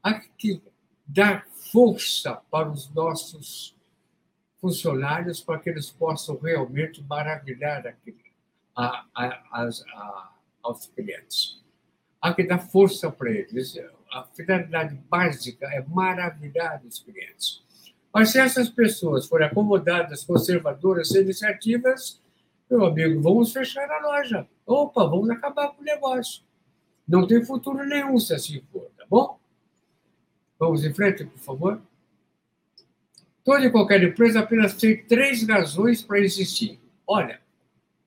Há 0.01 0.13
que 0.16 0.62
dar 1.06 1.46
força 1.72 2.42
para 2.50 2.70
os 2.70 2.89
nossos 2.94 3.76
funcionários 4.59 5.41
para 5.41 5.59
que 5.59 5.69
eles 5.69 5.89
possam 5.89 6.37
realmente 6.37 7.03
maravilhar 7.03 7.85
aquele, 7.87 8.17
a, 8.75 9.05
a, 9.15 9.25
a, 9.51 10.31
aos 10.63 10.87
clientes. 10.87 11.63
Há 12.21 12.33
que 12.33 12.43
dar 12.43 12.59
força 12.59 13.11
para 13.11 13.29
eles. 13.31 13.77
A 14.11 14.23
finalidade 14.23 14.95
básica 15.09 15.67
é 15.67 15.83
maravilhar 15.87 16.81
os 16.85 16.99
clientes. 16.99 17.63
Mas 18.13 18.31
se 18.31 18.39
essas 18.39 18.69
pessoas 18.69 19.27
forem 19.27 19.47
acomodadas, 19.47 20.23
conservadoras, 20.23 21.11
iniciativas, 21.11 22.21
meu 22.69 22.85
amigo, 22.85 23.21
vamos 23.21 23.53
fechar 23.53 23.89
a 23.89 23.99
loja. 23.99 24.47
Opa, 24.65 25.05
vamos 25.05 25.29
acabar 25.29 25.69
com 25.69 25.81
o 25.81 25.85
negócio. 25.85 26.43
Não 27.07 27.25
tem 27.25 27.45
futuro 27.45 27.85
nenhum 27.85 28.19
se 28.19 28.33
assim 28.33 28.61
for, 28.71 28.89
tá 28.97 29.05
bom? 29.09 29.39
Vamos 30.59 30.83
em 30.83 30.93
frente, 30.93 31.23
por 31.23 31.39
favor. 31.39 31.81
Toda 33.48 33.66
e 33.66 33.72
qualquer 33.72 34.04
empresa 34.04 34.42
apenas 34.42 34.74
tem 34.74 35.06
três 35.06 35.48
razões 35.48 36.04
para 36.04 36.20
existir. 36.20 36.82
Olha, 37.08 37.39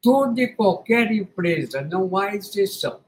toda 0.03 0.39
e 0.39 0.49
qualquer 0.49 1.11
empresa, 1.11 1.81
não 1.81 2.15
há 2.15 2.37
exceção. 2.37 3.01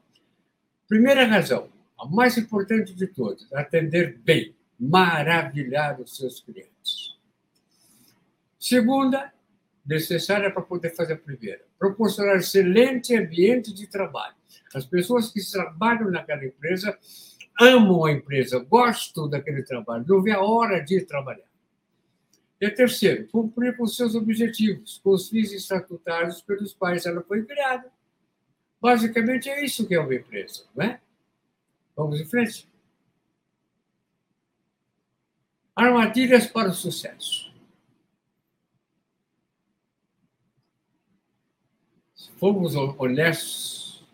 Primeira 0.88 1.26
razão, 1.26 1.68
a 2.00 2.06
mais 2.06 2.38
importante 2.38 2.94
de 2.94 3.06
todas, 3.06 3.52
atender 3.52 4.18
bem, 4.24 4.56
maravilhar 4.80 6.00
os 6.00 6.16
seus 6.16 6.40
clientes. 6.40 7.18
Segunda, 8.58 9.30
necessária 9.84 10.50
para 10.50 10.62
poder 10.62 10.96
fazer 10.96 11.12
a 11.12 11.18
primeira, 11.18 11.60
proporcionar 11.78 12.36
excelente 12.36 13.14
ambiente 13.14 13.74
de 13.74 13.86
trabalho. 13.86 14.36
As 14.74 14.86
pessoas 14.86 15.30
que 15.30 15.40
trabalham 15.52 16.10
naquela 16.10 16.46
empresa 16.46 16.98
amam 17.60 18.06
a 18.06 18.12
empresa, 18.12 18.58
gostam 18.58 19.28
daquele 19.28 19.62
trabalho, 19.62 20.06
não 20.08 20.22
vê 20.22 20.30
a 20.30 20.40
hora 20.40 20.80
de 20.80 21.02
trabalhar. 21.02 21.51
E 22.62 22.70
terceiro, 22.70 23.26
cumprir 23.26 23.76
com 23.76 23.84
seus 23.88 24.14
objetivos, 24.14 25.00
com 25.02 25.10
os 25.10 25.28
fins 25.28 25.50
estatutários 25.50 26.40
pelos 26.42 26.72
quais 26.72 27.04
ela 27.04 27.20
foi 27.20 27.44
criada. 27.44 27.92
Basicamente 28.80 29.50
é 29.50 29.64
isso 29.64 29.84
que 29.84 29.96
é 29.96 29.98
uma 29.98 30.14
empresa, 30.14 30.64
não 30.72 30.84
é? 30.84 31.00
Vamos 31.96 32.20
em 32.20 32.24
frente. 32.24 32.68
Armadilhas 35.74 36.46
para 36.46 36.68
o 36.68 36.72
sucesso. 36.72 37.52
Se 42.14 42.30
formos 42.38 42.76
honestos, 42.76 44.06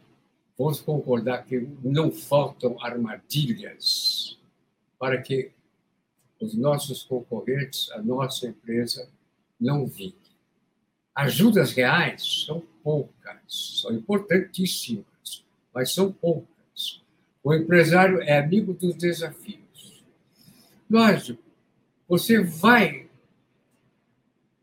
vamos 0.56 0.80
concordar 0.80 1.44
que 1.44 1.68
não 1.84 2.10
faltam 2.10 2.82
armadilhas 2.82 4.40
para 4.98 5.20
que 5.20 5.52
os 6.40 6.54
nossos 6.54 7.02
concorrentes, 7.02 7.90
a 7.92 8.02
nossa 8.02 8.46
empresa, 8.46 9.08
não 9.60 9.86
vingue. 9.86 10.14
Ajudas 11.14 11.72
reais 11.72 12.44
são 12.46 12.62
poucas, 12.82 13.80
são 13.82 13.92
importantíssimas, 13.92 15.44
mas 15.74 15.92
são 15.92 16.12
poucas. 16.12 17.02
O 17.42 17.52
empresário 17.52 18.22
é 18.22 18.38
amigo 18.38 18.72
dos 18.72 18.94
desafios. 18.94 20.04
Lógico, 20.88 21.42
você 22.08 22.40
vai 22.40 23.08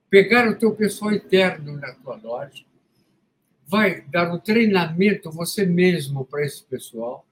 pegar 0.10 0.48
o 0.48 0.56
teu 0.56 0.74
pessoal 0.74 1.12
interno 1.12 1.78
na 1.78 1.94
tua 1.94 2.16
loja, 2.16 2.64
vai 3.68 4.02
dar 4.02 4.34
um 4.34 4.40
treinamento 4.40 5.30
você 5.32 5.66
mesmo 5.66 6.24
para 6.24 6.46
esse 6.46 6.64
pessoal, 6.64 7.26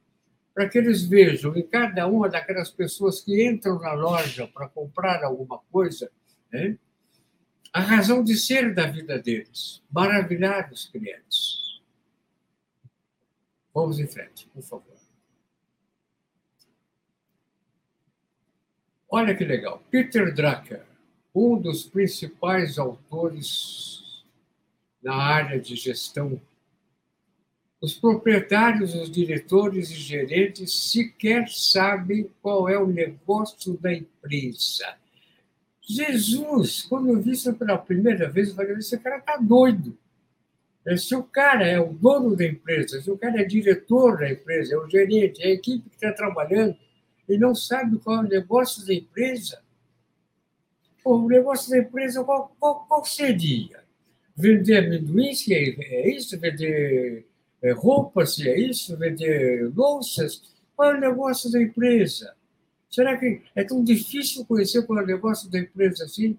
para 0.53 0.69
que 0.69 0.77
eles 0.77 1.03
vejam 1.03 1.55
em 1.55 1.65
cada 1.65 2.07
uma 2.07 2.29
daquelas 2.29 2.69
pessoas 2.69 3.21
que 3.21 3.47
entram 3.47 3.79
na 3.79 3.93
loja 3.93 4.47
para 4.47 4.69
comprar 4.69 5.23
alguma 5.23 5.59
coisa, 5.71 6.11
né, 6.51 6.77
a 7.73 7.79
razão 7.79 8.23
de 8.23 8.37
ser 8.37 8.73
da 8.73 8.85
vida 8.85 9.17
deles, 9.17 9.81
maravilhar 9.91 10.71
os 10.71 10.85
clientes. 10.87 11.81
Vamos 13.73 13.99
em 13.99 14.05
frente, 14.05 14.47
por 14.53 14.61
favor. 14.61 14.93
Olha 19.09 19.35
que 19.35 19.43
legal. 19.43 19.81
Peter 19.89 20.33
Drucker, 20.33 20.85
um 21.33 21.59
dos 21.59 21.83
principais 21.83 22.77
autores 22.77 24.23
na 25.01 25.15
área 25.15 25.59
de 25.59 25.75
gestão 25.75 26.39
os 27.83 27.93
proprietários, 27.93 28.95
os 28.95 29.11
diretores 29.11 29.91
e 29.91 29.95
gerentes 29.95 30.89
sequer 30.89 31.49
sabem 31.49 32.31
qual 32.41 32.69
é 32.69 32.79
o 32.79 32.87
negócio 32.87 33.77
da 33.77 33.93
empresa. 33.93 34.95
Jesus, 35.81 36.83
quando 36.83 37.09
eu 37.09 37.21
vi 37.21 37.31
isso 37.31 37.53
pela 37.55 37.77
primeira 37.77 38.29
vez, 38.29 38.47
eu 38.47 38.55
falei: 38.55 38.77
esse 38.77 38.97
cara 38.99 39.17
está 39.17 39.35
doido. 39.35 39.97
Se 40.95 41.13
o 41.13 41.23
cara 41.23 41.67
é 41.67 41.77
o 41.77 41.91
dono 41.91 42.37
da 42.37 42.45
empresa, 42.45 43.01
se 43.01 43.11
o 43.11 43.17
cara 43.17 43.41
é 43.41 43.43
diretor 43.43 44.17
da 44.17 44.31
empresa, 44.31 44.75
é 44.75 44.77
o 44.77 44.89
gerente, 44.89 45.43
é 45.43 45.47
a 45.47 45.51
equipe 45.51 45.89
que 45.89 45.95
está 45.95 46.13
trabalhando, 46.13 46.77
e 47.27 47.37
não 47.37 47.53
sabe 47.53 47.99
qual 47.99 48.15
é 48.15 48.19
o 48.21 48.29
negócio 48.29 48.87
da 48.87 48.93
empresa, 48.93 49.61
o 51.03 51.27
negócio 51.27 51.69
da 51.69 51.79
empresa 51.79 52.23
qual, 52.23 52.55
qual, 52.57 52.85
qual 52.85 53.03
seria? 53.03 53.83
Vender 54.33 54.85
amendoim, 54.85 55.33
se 55.33 55.53
é, 55.53 55.75
é 55.79 56.15
isso? 56.15 56.39
Vender 56.39 57.25
é, 57.29 57.32
roupas, 57.71 58.35
se 58.35 58.49
é 58.49 58.59
isso, 58.59 58.97
vender 58.97 59.71
louças. 59.73 60.41
Qual 60.75 60.91
é 60.91 60.97
o 60.97 60.99
negócio 60.99 61.51
da 61.51 61.61
empresa? 61.61 62.33
Será 62.89 63.17
que 63.17 63.41
é 63.55 63.63
tão 63.63 63.83
difícil 63.83 64.45
conhecer 64.45 64.85
qual 64.85 64.99
é 64.99 65.03
o 65.03 65.07
negócio 65.07 65.49
da 65.49 65.59
empresa 65.59 66.03
assim? 66.03 66.37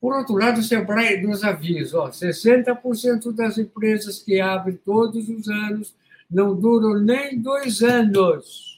Por 0.00 0.14
outro 0.14 0.34
lado, 0.36 0.60
o 0.60 0.62
Sebrae 0.62 1.22
nos 1.22 1.44
avisa: 1.44 1.98
ó, 1.98 2.10
60% 2.10 3.32
das 3.32 3.58
empresas 3.58 4.18
que 4.22 4.40
abrem 4.40 4.78
todos 4.84 5.28
os 5.28 5.48
anos 5.48 5.94
não 6.30 6.54
duram 6.54 6.98
nem 6.98 7.38
dois 7.38 7.82
anos. 7.82 8.70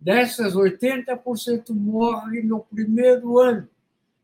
Dessas, 0.00 0.54
80% 0.54 1.70
morrem 1.70 2.44
no 2.44 2.60
primeiro 2.60 3.38
ano, 3.40 3.68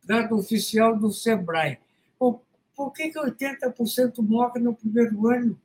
dado 0.05 0.37
oficial 0.37 0.97
do 0.97 1.11
Sebrae. 1.11 1.79
Por, 2.19 2.41
por 2.77 2.93
que, 2.93 3.09
que 3.11 3.19
80% 3.19 4.19
morrem 4.19 4.63
no 4.63 4.75
primeiro 4.75 5.29
ano? 5.29 5.59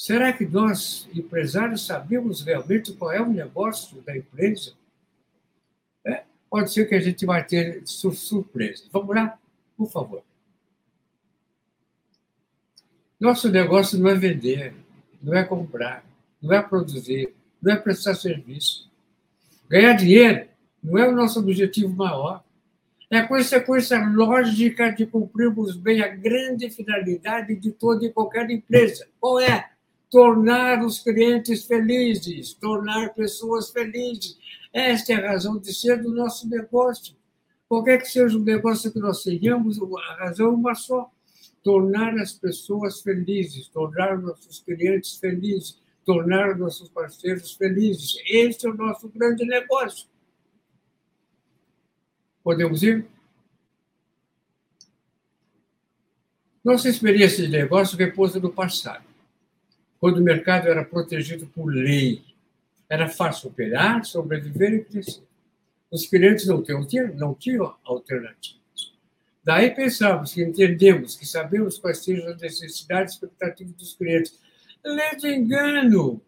Será 0.00 0.32
que 0.32 0.46
nós, 0.46 1.06
empresários, 1.14 1.84
sabemos 1.84 2.40
realmente 2.40 2.90
qual 2.94 3.12
é 3.12 3.20
o 3.20 3.28
negócio 3.28 4.00
da 4.00 4.16
empresa? 4.16 4.72
É, 6.02 6.22
pode 6.48 6.72
ser 6.72 6.88
que 6.88 6.94
a 6.94 7.00
gente 7.00 7.26
vai 7.26 7.44
ter 7.44 7.82
surpresa. 7.84 8.84
Vamos 8.90 9.14
lá? 9.14 9.38
Por 9.76 9.90
favor. 9.90 10.22
Nosso 13.20 13.50
negócio 13.50 13.98
não 13.98 14.08
é 14.08 14.14
vender, 14.14 14.72
não 15.22 15.34
é 15.34 15.44
comprar, 15.44 16.02
não 16.40 16.54
é 16.54 16.62
produzir, 16.62 17.34
não 17.60 17.74
é 17.74 17.76
prestar 17.76 18.14
serviço. 18.14 18.90
Ganhar 19.68 19.92
dinheiro 19.92 20.48
não 20.82 20.96
é 20.96 21.06
o 21.06 21.14
nosso 21.14 21.40
objetivo 21.40 21.94
maior. 21.94 22.42
É 23.10 23.20
consequência 23.20 24.02
lógica 24.02 24.90
de 24.90 25.04
cumprirmos 25.04 25.76
bem 25.76 26.00
a 26.00 26.08
grande 26.08 26.70
finalidade 26.70 27.54
de 27.54 27.70
toda 27.70 28.06
e 28.06 28.10
qualquer 28.10 28.48
empresa. 28.48 29.06
Qual 29.20 29.38
é? 29.38 29.69
Tornar 30.10 30.84
os 30.84 30.98
clientes 30.98 31.64
felizes, 31.64 32.52
tornar 32.54 33.14
pessoas 33.14 33.70
felizes. 33.70 34.36
Esta 34.72 35.12
é 35.12 35.16
a 35.16 35.30
razão 35.30 35.58
de 35.58 35.72
ser 35.72 36.02
do 36.02 36.12
nosso 36.12 36.48
negócio. 36.48 37.14
Qualquer 37.68 37.98
que 37.98 38.10
seja 38.10 38.36
o 38.36 38.42
negócio 38.42 38.92
que 38.92 38.98
nós 38.98 39.22
tenhamos, 39.22 39.78
a 39.80 40.14
razão 40.24 40.48
é 40.48 40.50
uma 40.50 40.74
só: 40.74 41.10
tornar 41.62 42.18
as 42.18 42.32
pessoas 42.32 43.00
felizes, 43.00 43.68
tornar 43.68 44.18
nossos 44.18 44.60
clientes 44.60 45.16
felizes, 45.16 45.80
tornar 46.04 46.58
nossos 46.58 46.88
parceiros 46.88 47.52
felizes. 47.52 48.16
Esse 48.26 48.66
é 48.66 48.70
o 48.70 48.74
nosso 48.74 49.08
grande 49.08 49.44
negócio. 49.44 50.08
Podemos 52.42 52.82
ir? 52.82 53.06
Nossa 56.64 56.88
experiência 56.88 57.44
de 57.44 57.50
negócio 57.50 57.96
repousa 57.96 58.40
no 58.40 58.52
passado 58.52 59.09
quando 60.00 60.16
o 60.16 60.22
mercado 60.22 60.66
era 60.68 60.84
protegido 60.84 61.46
por 61.46 61.66
lei. 61.66 62.24
Era 62.88 63.08
fácil 63.08 63.50
operar, 63.50 64.04
sobreviver 64.04 64.72
e 64.72 64.84
crescer. 64.84 65.22
Os 65.90 66.06
clientes 66.06 66.46
não 66.46 66.62
tinham, 66.62 67.14
não 67.14 67.34
tinham 67.34 67.76
alternativas. 67.84 68.60
Daí 69.44 69.70
pensamos 69.70 70.32
que 70.32 70.42
entendemos, 70.42 71.16
que 71.16 71.26
sabemos 71.26 71.78
quais 71.78 72.02
sejam 72.02 72.28
as 72.28 72.40
necessidades 72.40 73.12
e 73.12 73.16
expectativas 73.16 73.72
dos 73.74 73.94
clientes. 73.94 74.38
Ledo 74.84 75.26
engano! 75.26 76.22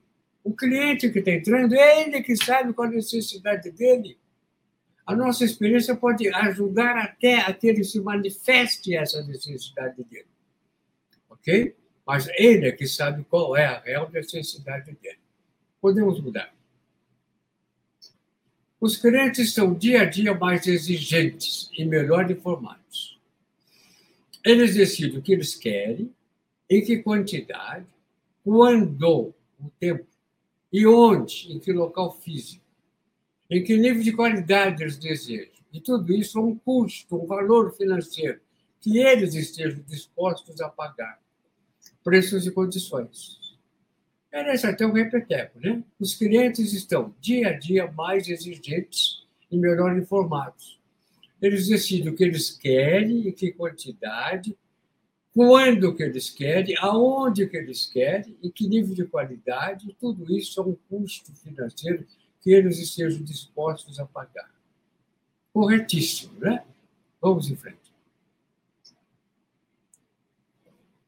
O 0.44 0.52
cliente 0.54 1.08
que 1.10 1.20
está 1.20 1.30
entrando, 1.30 1.74
é 1.74 2.02
ele 2.02 2.22
que 2.22 2.36
sabe 2.36 2.72
qual 2.72 2.88
a 2.88 2.90
necessidade 2.90 3.70
dele. 3.70 4.18
A 5.06 5.14
nossa 5.14 5.44
experiência 5.44 5.96
pode 5.96 6.28
ajudar 6.34 6.96
até 6.96 7.40
a 7.40 7.52
que 7.52 7.68
ele 7.68 7.84
se 7.84 8.00
manifeste 8.00 8.96
essa 8.96 9.22
necessidade 9.24 10.02
dele. 10.04 10.26
ok? 11.28 11.74
Mas 12.06 12.28
ele 12.36 12.66
é 12.66 12.72
que 12.72 12.86
sabe 12.86 13.24
qual 13.24 13.56
é 13.56 13.66
a 13.66 13.78
real 13.80 14.10
necessidade 14.10 14.92
dele. 15.00 15.18
Podemos 15.80 16.20
mudar. 16.20 16.52
Os 18.80 18.96
clientes 18.96 19.48
estão 19.48 19.74
dia 19.74 20.02
a 20.02 20.04
dia 20.04 20.34
mais 20.34 20.66
exigentes 20.66 21.70
e 21.72 21.84
melhor 21.84 22.28
informados. 22.28 23.20
Eles 24.44 24.74
decidem 24.74 25.18
o 25.18 25.22
que 25.22 25.32
eles 25.32 25.54
querem, 25.54 26.12
em 26.68 26.84
que 26.84 26.98
quantidade, 26.98 27.86
quando, 28.42 29.32
o 29.60 29.70
tempo, 29.78 30.06
e 30.72 30.84
onde, 30.84 31.52
em 31.52 31.60
que 31.60 31.72
local 31.72 32.18
físico, 32.20 32.64
em 33.48 33.62
que 33.62 33.76
nível 33.76 34.02
de 34.02 34.12
qualidade 34.12 34.82
eles 34.82 34.96
desejam. 34.96 35.52
E 35.72 35.80
tudo 35.80 36.12
isso 36.12 36.38
é 36.38 36.42
um 36.42 36.56
custo, 36.56 37.22
um 37.22 37.26
valor 37.26 37.72
financeiro 37.76 38.40
que 38.80 38.98
eles 38.98 39.34
estejam 39.34 39.80
dispostos 39.86 40.60
a 40.60 40.68
pagar. 40.68 41.20
Preços 42.04 42.46
e 42.46 42.50
condições. 42.50 43.38
Merece 44.32 44.66
até 44.66 44.86
um 44.86 44.92
repeteco, 44.92 45.60
né? 45.60 45.82
Os 46.00 46.14
clientes 46.14 46.72
estão 46.72 47.14
dia 47.20 47.48
a 47.48 47.52
dia 47.52 47.90
mais 47.92 48.28
exigentes 48.28 49.26
e 49.50 49.58
melhor 49.58 49.96
informados. 49.96 50.80
Eles 51.40 51.68
decidem 51.68 52.12
o 52.12 52.16
que 52.16 52.24
eles 52.24 52.50
querem, 52.50 53.28
em 53.28 53.32
que 53.32 53.52
quantidade, 53.52 54.56
quando 55.34 55.94
que 55.94 56.02
eles 56.02 56.30
querem, 56.30 56.74
aonde 56.78 57.46
que 57.46 57.56
eles 57.56 57.86
querem, 57.86 58.36
em 58.42 58.50
que 58.50 58.68
nível 58.68 58.94
de 58.94 59.04
qualidade, 59.04 59.94
tudo 60.00 60.30
isso 60.34 60.60
é 60.60 60.64
um 60.64 60.76
custo 60.88 61.32
financeiro 61.34 62.06
que 62.40 62.50
eles 62.50 62.78
estejam 62.78 63.22
dispostos 63.22 63.98
a 63.98 64.06
pagar. 64.06 64.50
Corretíssimo, 65.52 66.38
né? 66.38 66.64
Vamos 67.20 67.50
em 67.50 67.56
frente. 67.56 67.81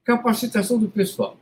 Capacitação 0.04 0.78
do 0.78 0.88
pessoal. 0.88 1.38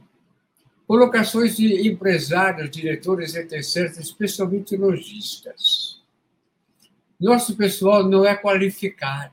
Colocações 0.87 1.57
de 1.57 1.89
empresários, 1.89 2.71
diretores, 2.71 3.35
etc., 3.35 3.99
especialmente 3.99 4.77
lojistas. 4.77 6.01
Nosso 7.19 7.57
pessoal 7.57 8.09
não 8.09 8.25
é 8.25 8.37
qualificado. 8.37 9.33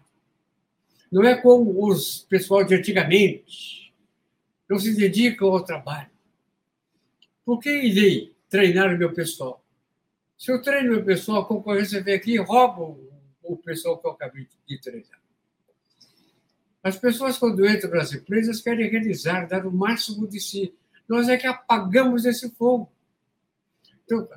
Não 1.12 1.24
é 1.24 1.36
como 1.36 1.88
os 1.88 2.26
pessoal 2.30 2.64
de 2.64 2.76
antigamente. 2.76 3.94
Não 4.70 4.78
se 4.80 4.96
dedicam 4.96 5.50
ao 5.50 5.64
trabalho. 5.64 6.10
Por 7.44 7.60
que 7.60 7.70
irei 7.70 8.36
treinar 8.48 8.94
o 8.94 8.98
meu 8.98 9.12
pessoal? 9.12 9.64
Se 10.38 10.52
eu 10.52 10.62
treino 10.62 10.92
o 10.92 10.96
meu 10.96 11.06
pessoal, 11.06 11.42
a 11.42 11.46
concorrência 11.46 12.02
vem 12.02 12.14
aqui 12.14 12.34
e 12.34 12.38
rouba 12.38 12.96
o 13.44 13.58
pessoal 13.58 13.98
que 13.98 14.08
eu 14.08 14.12
acabei 14.12 14.48
de 14.68 14.80
treinar. 14.80 15.19
As 16.82 16.98
pessoas, 16.98 17.38
quando 17.38 17.68
entram 17.68 17.92
nas 17.92 18.14
empresas, 18.14 18.62
querem 18.62 18.90
realizar, 18.90 19.48
dar 19.48 19.66
o 19.66 19.72
máximo 19.72 20.28
de 20.28 20.40
si. 20.40 20.74
Nós 21.08 21.28
é 21.28 21.38
que 21.38 21.48
apagamos 21.48 22.26
esse 22.26 22.50
fogo. 22.52 22.90
Então, 24.06 24.28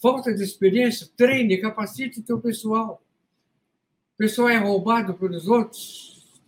falta 0.00 0.34
de 0.34 0.42
experiência, 0.42 1.10
treine, 1.16 1.58
capacite 1.58 2.20
o 2.20 2.22
teu 2.22 2.40
pessoal. 2.40 3.02
O 4.14 4.16
pessoal 4.16 4.48
é 4.48 4.56
roubado 4.56 5.14
pelos 5.14 5.46
outros. 5.46 6.40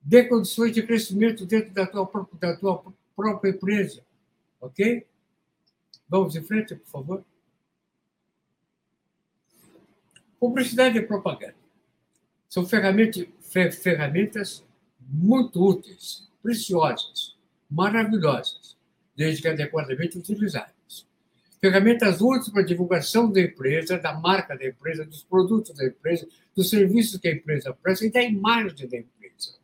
Dê 0.00 0.24
condições 0.24 0.72
de 0.72 0.82
crescimento 0.82 1.44
dentro 1.44 1.72
da 1.72 1.86
tua, 1.86 2.28
da 2.34 2.56
tua 2.56 2.84
própria 3.16 3.50
empresa. 3.50 4.04
Ok? 4.60 5.06
Vamos 6.08 6.36
em 6.36 6.42
frente, 6.42 6.76
por 6.76 6.88
favor. 6.88 7.24
Publicidade 10.38 10.98
e 10.98 11.02
propaganda 11.02 11.61
são 12.52 12.66
ferramentas, 12.66 14.62
muito 15.00 15.58
úteis, 15.58 16.28
preciosas, 16.42 17.34
maravilhosas, 17.70 18.76
desde 19.16 19.40
que 19.40 19.48
adequadamente 19.48 20.18
utilizadas. 20.18 21.08
Ferramentas 21.58 22.20
úteis 22.20 22.50
para 22.50 22.60
a 22.60 22.66
divulgação 22.66 23.32
da 23.32 23.40
empresa, 23.40 23.96
da 23.96 24.12
marca 24.12 24.54
da 24.54 24.66
empresa, 24.66 25.02
dos 25.06 25.22
produtos 25.22 25.74
da 25.74 25.86
empresa, 25.86 26.28
dos 26.54 26.68
serviços 26.68 27.18
que 27.18 27.28
a 27.28 27.32
empresa 27.32 27.72
presta 27.72 28.04
e 28.04 28.12
da 28.12 28.22
imagem 28.22 28.86
da 28.86 28.98
empresa. 28.98 29.54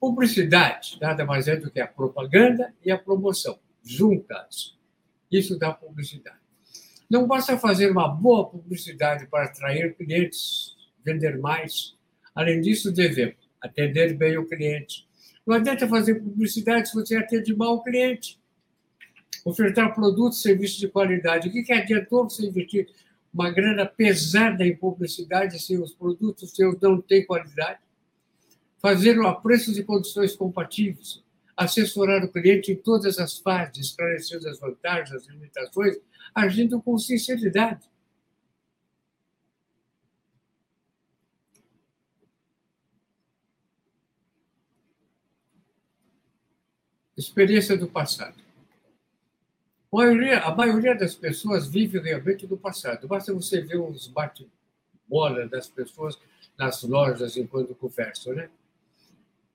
Publicidade 0.00 0.98
nada 1.00 1.24
mais 1.24 1.46
é 1.46 1.54
do 1.54 1.70
que 1.70 1.78
a 1.78 1.86
propaganda 1.86 2.74
e 2.84 2.90
a 2.90 2.98
promoção, 2.98 3.60
juntas. 3.84 4.76
Isso 5.30 5.56
dá 5.56 5.72
publicidade. 5.72 6.40
Não 7.08 7.28
basta 7.28 7.56
fazer 7.56 7.92
uma 7.92 8.08
boa 8.08 8.44
publicidade 8.50 9.24
para 9.28 9.44
atrair 9.44 9.94
clientes, 9.94 10.76
vender 11.04 11.38
mais. 11.38 11.96
Além 12.38 12.60
disso, 12.60 12.92
devemos 12.92 13.34
atender 13.60 14.16
bem 14.16 14.38
o 14.38 14.46
cliente. 14.46 15.08
Não 15.44 15.56
adianta 15.56 15.88
fazer 15.88 16.20
publicidade 16.20 16.88
se 16.88 16.94
você 16.94 17.16
atende 17.16 17.52
mal 17.52 17.74
o 17.74 17.82
cliente. 17.82 18.38
Ofertar 19.44 19.92
produtos 19.92 20.38
e 20.38 20.42
serviços 20.42 20.78
de 20.78 20.86
qualidade. 20.86 21.48
O 21.48 21.52
que, 21.52 21.64
que 21.64 21.72
adiantou 21.72 22.30
você 22.30 22.46
investir 22.46 22.88
uma 23.34 23.50
grana 23.50 23.84
pesada 23.84 24.64
em 24.64 24.76
publicidade 24.76 25.58
se 25.58 25.76
os 25.76 25.92
produtos 25.92 26.52
seus 26.52 26.78
não 26.80 27.00
têm 27.00 27.26
qualidade? 27.26 27.80
Fazer 28.80 29.18
a 29.18 29.32
preços 29.32 29.76
e 29.76 29.82
condições 29.82 30.36
compatíveis. 30.36 31.24
Assessorar 31.56 32.22
o 32.22 32.30
cliente 32.30 32.70
em 32.70 32.76
todas 32.76 33.18
as 33.18 33.36
fases, 33.38 33.88
esclarecendo 33.88 34.48
as 34.48 34.60
vantagens, 34.60 35.10
as 35.10 35.26
limitações 35.26 35.96
agindo 36.32 36.80
com 36.80 36.96
sinceridade. 36.98 37.84
Experiência 47.18 47.76
do 47.76 47.88
passado. 47.88 48.36
A 49.92 49.96
maioria, 49.96 50.38
a 50.38 50.54
maioria 50.54 50.94
das 50.94 51.16
pessoas 51.16 51.66
vive 51.66 51.98
realmente 51.98 52.46
do 52.46 52.56
passado. 52.56 53.08
Basta 53.08 53.34
você 53.34 53.60
ver 53.60 53.80
os 53.80 54.06
bate-bola 54.06 55.48
das 55.48 55.68
pessoas 55.68 56.16
nas 56.56 56.84
lojas 56.84 57.36
enquanto 57.36 57.74
conversam, 57.74 58.34
né? 58.34 58.48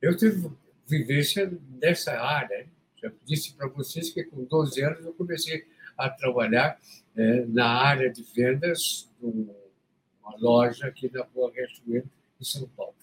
Eu 0.02 0.18
tive 0.18 0.52
vivência 0.86 1.58
nessa 1.82 2.20
área. 2.20 2.68
Já 3.02 3.10
disse 3.24 3.54
para 3.54 3.68
vocês 3.68 4.10
que 4.10 4.26
com 4.26 4.44
12 4.44 4.82
anos 4.82 5.06
eu 5.06 5.14
comecei 5.14 5.66
a 5.98 6.10
trabalhar 6.10 6.78
é, 7.16 7.46
na 7.46 7.68
área 7.68 8.12
de 8.12 8.24
vendas 8.24 9.10
de 9.22 9.26
uma 9.26 10.36
loja 10.38 10.88
aqui 10.88 11.10
na 11.14 11.24
Rua 11.34 11.50
Riachuelo, 11.56 12.10
em 12.42 12.44
São 12.44 12.68
Paulo. 12.76 12.96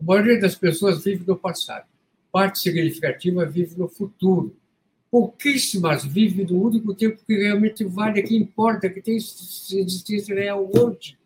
A 0.00 0.02
maioria 0.02 0.40
das 0.40 0.54
pessoas 0.54 1.04
vive 1.04 1.26
no 1.26 1.36
passado. 1.36 1.86
Parte 2.30 2.58
significativa 2.58 3.44
vive 3.44 3.78
no 3.78 3.88
futuro. 3.88 4.54
Pouquíssimas 5.10 6.04
vivem 6.04 6.46
no 6.46 6.62
único 6.62 6.94
tempo 6.94 7.20
que 7.26 7.34
realmente 7.34 7.84
vale, 7.84 8.22
que 8.22 8.36
importa, 8.36 8.90
que 8.90 9.00
tem 9.00 9.16
existência 9.16 10.34
real 10.34 10.70
hoje. 10.74 11.16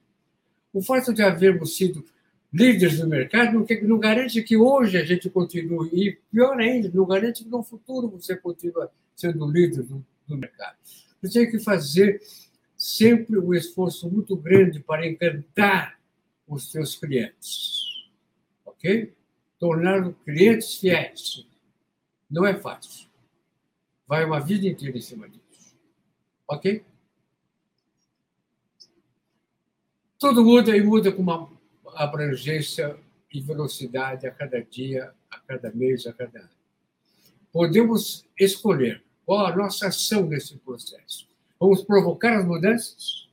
O 0.72 0.80
fato 0.80 1.12
de 1.12 1.22
havermos 1.22 1.76
sido 1.76 2.04
líderes 2.52 2.98
do 2.98 3.08
mercado 3.08 3.66
não, 3.82 3.98
garante 3.98 4.42
que 4.42 4.56
hoje 4.56 4.98
a 4.98 5.04
gente 5.04 5.28
continue, 5.30 5.88
e 5.92 6.18
pior 6.30 6.58
ainda, 6.60 6.90
não 6.92 7.06
garante 7.06 7.44
que 7.44 7.50
no 7.50 7.62
futuro 7.62 8.08
você 8.08 8.36
continue 8.36 8.88
sendo 9.16 9.50
líder 9.50 9.82
do, 9.82 10.04
do 10.26 10.36
mercado. 10.36 10.76
Você 11.20 11.40
tem 11.40 11.50
que 11.50 11.58
fazer 11.58 12.20
sempre 12.76 13.38
um 13.38 13.54
esforço 13.54 14.10
muito 14.10 14.36
grande 14.36 14.80
para 14.80 15.06
encantar 15.06 15.98
os 16.46 16.70
seus 16.70 16.96
clientes. 16.96 17.80
Ok? 18.64 19.12
Tornar 19.62 20.12
clientes 20.24 20.74
fiéis. 20.74 21.46
Não 22.28 22.44
é 22.44 22.52
fácil. 22.52 23.08
Vai 24.08 24.24
uma 24.24 24.40
vida 24.40 24.66
inteira 24.66 24.98
em 24.98 25.00
cima 25.00 25.28
disso. 25.28 25.76
Ok? 26.48 26.84
Tudo 30.18 30.44
muda 30.44 30.76
e 30.76 30.82
muda 30.82 31.12
com 31.12 31.22
uma 31.22 31.48
abrangência 31.94 32.98
e 33.32 33.40
velocidade 33.40 34.26
a 34.26 34.32
cada 34.32 34.60
dia, 34.64 35.14
a 35.30 35.38
cada 35.38 35.70
mês, 35.70 36.08
a 36.08 36.12
cada 36.12 36.40
ano. 36.40 36.50
Podemos 37.52 38.26
escolher 38.36 39.04
qual 39.24 39.46
a 39.46 39.54
nossa 39.54 39.86
ação 39.86 40.26
nesse 40.26 40.56
processo? 40.56 41.28
Vamos 41.60 41.84
provocar 41.84 42.36
as 42.36 42.44
mudanças? 42.44 43.28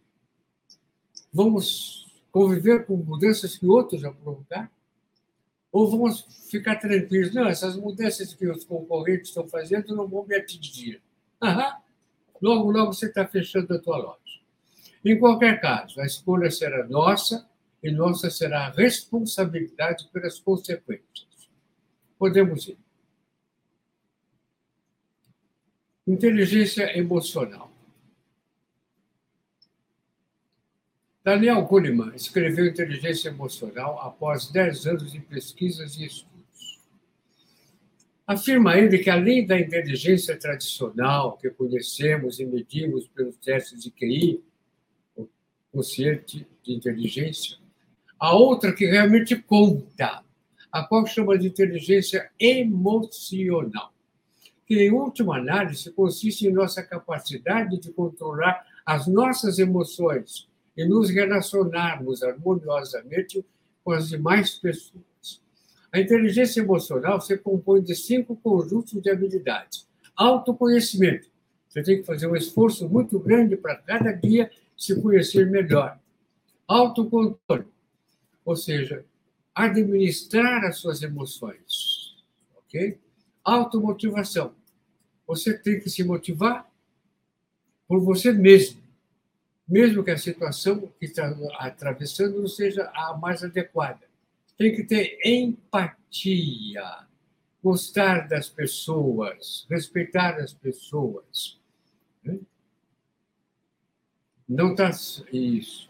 Vamos 1.33 2.05
conviver 2.31 2.85
com 2.85 2.97
mudanças 2.97 3.57
que 3.57 3.65
outros 3.65 4.01
já 4.01 4.11
provocaram? 4.11 4.69
Ou 5.71 5.89
vamos 5.89 6.25
ficar 6.49 6.77
tranquilos? 6.77 7.33
Não, 7.33 7.47
essas 7.47 7.75
mudanças 7.75 8.33
que 8.33 8.47
os 8.47 8.63
concorrentes 8.63 9.29
estão 9.29 9.47
fazendo 9.47 9.95
não 9.95 10.07
vão 10.07 10.25
me 10.25 10.35
atingir. 10.35 11.01
Aham. 11.41 11.77
Logo, 12.41 12.71
logo 12.71 12.93
você 12.93 13.07
está 13.07 13.27
fechando 13.27 13.73
a 13.73 13.79
tua 13.79 13.97
loja. 13.97 14.17
Em 15.03 15.17
qualquer 15.17 15.61
caso, 15.61 15.99
a 16.01 16.05
escolha 16.05 16.49
será 16.49 16.87
nossa 16.87 17.47
e 17.83 17.91
nossa 17.91 18.29
será 18.29 18.67
a 18.67 18.71
responsabilidade 18.71 20.09
pelas 20.11 20.39
consequências. 20.39 21.27
Podemos 22.17 22.67
ir. 22.67 22.77
Inteligência 26.07 26.97
emocional. 26.97 27.68
Daniel 31.29 31.61
Goleman 31.61 32.11
escreveu 32.15 32.65
Inteligência 32.65 33.29
Emocional 33.29 33.99
após 34.01 34.47
10 34.47 34.87
anos 34.87 35.11
de 35.11 35.19
pesquisas 35.19 35.95
e 35.95 36.05
estudos. 36.05 36.79
Afirma 38.25 38.75
ele 38.75 38.97
que, 38.97 39.11
além 39.11 39.45
da 39.45 39.59
inteligência 39.59 40.35
tradicional 40.35 41.37
que 41.37 41.51
conhecemos 41.51 42.39
e 42.39 42.45
medimos 42.47 43.07
pelos 43.09 43.37
testes 43.37 43.83
de 43.83 43.91
QI, 43.91 44.43
o 45.15 45.29
consciente 45.71 46.47
de 46.63 46.73
inteligência, 46.73 47.59
a 48.19 48.35
outra 48.35 48.73
que 48.73 48.87
realmente 48.87 49.35
conta, 49.35 50.23
a 50.71 50.83
qual 50.83 51.05
chama 51.05 51.37
de 51.37 51.45
inteligência 51.45 52.31
emocional, 52.39 53.93
que, 54.65 54.79
em 54.79 54.91
última 54.91 55.37
análise, 55.37 55.91
consiste 55.91 56.47
em 56.47 56.51
nossa 56.51 56.81
capacidade 56.81 57.79
de 57.79 57.91
controlar 57.91 58.65
as 58.83 59.05
nossas 59.05 59.59
emoções 59.59 60.48
e 60.79 60.85
nos 60.85 61.09
relacionarmos 61.09 62.23
harmoniosamente 62.23 63.45
com 63.83 63.91
as 63.91 64.07
demais 64.07 64.55
pessoas. 64.55 65.41
A 65.91 65.99
inteligência 65.99 66.61
emocional 66.61 67.19
se 67.19 67.37
compõe 67.37 67.81
de 67.81 67.93
cinco 67.93 68.33
conjuntos 68.37 68.93
de 68.93 69.09
habilidades. 69.09 69.85
Autoconhecimento. 70.15 71.27
Você 71.67 71.83
tem 71.83 71.97
que 71.97 72.05
fazer 72.05 72.27
um 72.27 72.35
esforço 72.35 72.87
muito 72.87 73.19
grande 73.19 73.57
para 73.57 73.75
cada 73.75 74.13
dia 74.13 74.49
se 74.77 74.95
conhecer 75.01 75.51
melhor. 75.51 75.99
Autocontrole. 76.65 77.67
Ou 78.45 78.55
seja, 78.55 79.03
administrar 79.53 80.63
as 80.63 80.77
suas 80.77 81.03
emoções. 81.03 82.23
Ok? 82.55 82.97
Automotivação. 83.43 84.53
Você 85.27 85.57
tem 85.57 85.77
que 85.81 85.89
se 85.89 86.05
motivar 86.05 86.71
por 87.85 87.99
você 87.99 88.31
mesmo, 88.31 88.81
mesmo 89.69 90.03
que 90.03 90.09
a 90.09 90.17
situação 90.17 90.91
que 90.99 91.05
está 91.05 91.27
atravessando 91.59 92.41
não 92.41 92.47
seja 92.47 92.89
a 92.93 93.15
mais 93.15 93.43
adequada 93.43 94.09
tem 94.57 94.75
que 94.75 94.83
ter 94.83 95.17
empatia, 95.23 97.07
gostar 97.63 98.27
das 98.27 98.49
pessoas, 98.49 99.65
respeitar 99.69 100.35
as 100.35 100.53
pessoas. 100.53 101.57
Né? 102.21 102.39
Não 104.47 104.71
está 104.71 104.89
isso. 105.31 105.87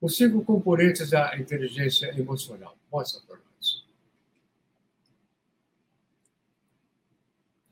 Os 0.00 0.16
cinco 0.16 0.44
componentes 0.44 1.10
da 1.10 1.36
inteligência 1.36 2.16
emocional. 2.16 2.76
Mostra 2.92 3.20
para 3.26 3.36
nós. 3.36 3.84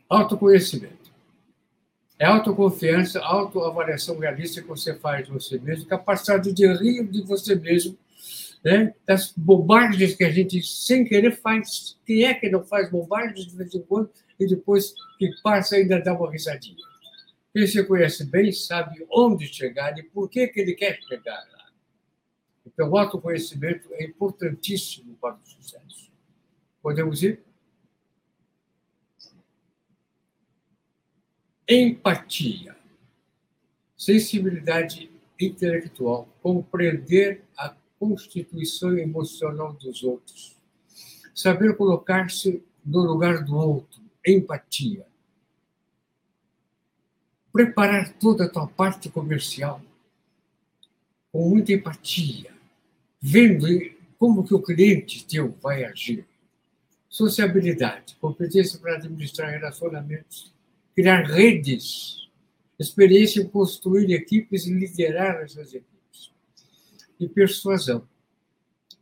Autoconhecimento. 0.09 0.98
É 2.19 2.27
autoconfiança, 2.27 3.21
autoavaliação 3.21 4.19
realista 4.19 4.61
que 4.61 4.69
você 4.69 4.95
faz 4.95 5.27
de 5.27 5.33
você 5.33 5.59
mesmo, 5.59 5.87
capacidade 5.87 6.53
de 6.53 6.67
rir 6.67 7.07
de 7.07 7.23
você 7.23 7.55
mesmo 7.55 7.97
né, 8.65 8.95
das 9.07 9.33
bobagens 9.37 10.15
que 10.15 10.25
a 10.25 10.31
gente, 10.31 10.63
sem 10.63 11.05
querer, 11.05 11.37
faz. 11.41 11.99
Quem 12.05 12.25
é 12.25 12.35
que 12.35 12.49
não 12.49 12.65
faz 12.65 12.91
bobagens 12.91 13.47
de 13.47 13.57
vez 13.57 13.75
em 13.75 13.83
quando 13.83 14.11
e 14.39 14.47
depois 14.47 14.95
que 15.19 15.31
passa 15.43 15.77
ainda 15.77 16.01
dá 16.01 16.15
uma 16.15 16.31
risadinha? 16.31 16.77
Quem 17.53 17.67
se 17.67 17.83
conhece 17.85 18.25
bem 18.25 18.53
sabe 18.53 19.07
onde 19.11 19.47
chegar 19.47 19.97
e 19.99 20.03
por 20.03 20.29
que, 20.29 20.47
que 20.49 20.61
ele 20.61 20.75
quer 20.75 20.99
chegar 21.09 21.35
lá. 21.53 21.69
Então, 22.67 22.91
o 22.91 22.99
autoconhecimento 22.99 23.89
é 23.95 24.05
importantíssimo 24.05 25.17
para 25.21 25.35
o 25.35 25.41
sucesso. 25.45 26.11
Podemos 26.83 27.23
ir? 27.23 27.43
Empatia, 31.71 32.75
sensibilidade 33.95 35.11
intelectual, 35.39 36.27
compreender 36.43 37.45
a 37.57 37.75
constituição 37.99 38.97
emocional 38.97 39.75
dos 39.75 40.03
outros. 40.03 40.57
Saber 41.35 41.77
colocar-se 41.77 42.63
no 42.85 43.01
lugar 43.01 43.45
do 43.45 43.55
outro, 43.55 44.01
empatia. 44.27 45.07
Preparar 47.53 48.15
toda 48.15 48.47
a 48.47 48.49
tua 48.49 48.67
parte 48.67 49.11
comercial 49.11 49.83
com 51.31 51.51
muita 51.51 51.73
empatia, 51.73 52.51
vendo 53.21 53.67
como 54.19 54.43
que 54.43 54.55
o 54.55 54.63
cliente 54.63 55.27
teu 55.27 55.55
vai 55.61 55.85
agir. 55.85 56.27
Sociabilidade, 57.11 58.17
competência 58.21 58.79
para 58.79 58.95
administrar 58.95 59.51
relacionamentos, 59.51 60.51
criar 60.99 61.23
redes, 61.23 62.29
experiência 62.77 63.41
em 63.41 63.47
construir 63.47 64.13
equipes 64.13 64.67
e 64.67 64.75
liderar 64.75 65.45
essas 65.45 65.73
equipes 65.73 66.33
e 67.21 67.29
persuasão. 67.29 68.03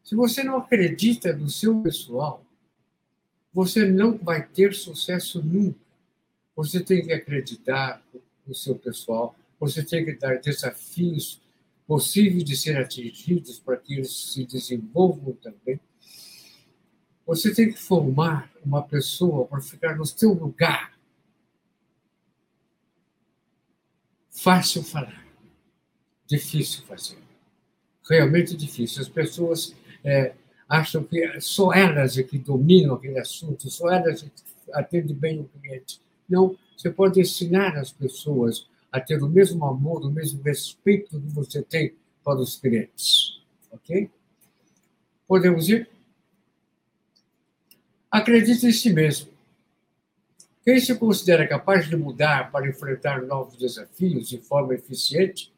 Se 0.05 0.15
você 0.15 0.45
não 0.45 0.59
acredita 0.59 1.35
no 1.35 1.49
seu 1.49 1.81
pessoal, 1.81 2.45
você 3.51 3.87
não 3.87 4.19
vai 4.19 4.47
ter 4.47 4.75
sucesso 4.75 5.43
nunca. 5.43 5.81
Você 6.55 6.81
tem 6.81 7.03
que 7.03 7.15
acreditar 7.15 8.07
no 8.47 8.55
seu 8.55 8.75
pessoal, 8.75 9.35
você 9.59 9.83
tem 9.83 10.05
que 10.05 10.13
dar 10.13 10.39
desafios 10.39 11.41
possíveis 11.87 12.45
de 12.45 12.59
ser 12.59 12.77
atingidos 12.77 13.59
para 13.59 13.79
que 13.79 13.95
eles 13.95 14.35
se 14.35 14.45
desenvolvam 14.45 15.33
também. 15.33 15.81
Você 17.27 17.55
tem 17.55 17.73
que 17.73 17.79
formar 17.79 18.53
uma 18.63 18.83
pessoa 18.83 19.47
para 19.47 19.63
ficar 19.63 19.97
no 19.97 20.05
seu 20.05 20.35
lugar. 20.35 20.96
Fácil 24.37 24.83
falar, 24.83 25.27
difícil 26.27 26.85
fazer 26.85 27.27
realmente 28.09 28.57
difícil. 28.57 29.03
As 29.03 29.09
pessoas 29.09 29.75
é, 30.05 30.33
acham 30.69 31.03
que 31.03 31.41
só 31.41 31.73
elas 31.73 32.17
é 32.17 32.23
que 32.23 32.39
dominam 32.39 32.95
aquele 32.95 33.19
assunto, 33.19 33.69
só 33.71 33.91
elas 33.91 34.23
é 34.23 34.27
que 34.27 34.73
atendem 34.73 35.15
bem 35.15 35.41
o 35.41 35.45
cliente. 35.45 36.01
Não, 36.29 36.57
você 36.77 36.91
pode 36.91 37.21
ensinar 37.21 37.77
as 37.77 37.93
pessoas 37.93 38.69
a 38.91 39.01
ter 39.01 39.23
o 39.23 39.29
mesmo 39.29 39.65
amor, 39.65 40.05
o 40.05 40.11
mesmo 40.11 40.43
respeito 40.43 41.21
que 41.21 41.29
você 41.29 41.63
tem 41.63 41.95
para 42.25 42.39
os 42.39 42.57
clientes. 42.57 43.41
Ok? 43.71 44.11
Podemos 45.27 45.69
ir? 45.69 45.89
Acredite 48.11 48.67
em 48.67 48.73
si 48.73 48.93
mesmo. 48.93 49.36
Quem 50.67 50.81
se 50.81 50.97
considera 50.97 51.47
capaz 51.47 51.89
de 51.89 51.97
mudar 51.97 52.51
para 52.51 52.69
enfrentar 52.69 53.23
novos 53.23 53.57
desafios 53.57 54.29
de 54.29 54.39
forma 54.39 54.75
eficiente 54.75 55.55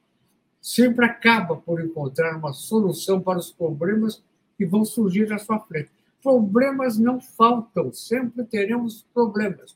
sempre 0.60 1.06
acaba 1.06 1.56
por 1.56 1.82
encontrar 1.82 2.36
uma 2.36 2.52
solução 2.52 3.18
para 3.18 3.38
os 3.38 3.50
problemas 3.50 4.22
que 4.58 4.66
vão 4.66 4.84
surgir 4.84 5.32
à 5.32 5.38
sua 5.38 5.60
frente. 5.60 5.88
Problemas 6.22 6.98
não 6.98 7.22
faltam, 7.22 7.90
sempre 7.90 8.44
teremos 8.44 9.06
problemas. 9.14 9.74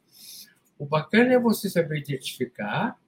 O 0.78 0.84
bacana 0.84 1.32
é 1.32 1.38
você 1.38 1.70
saber 1.70 2.00
identificar, 2.00 3.00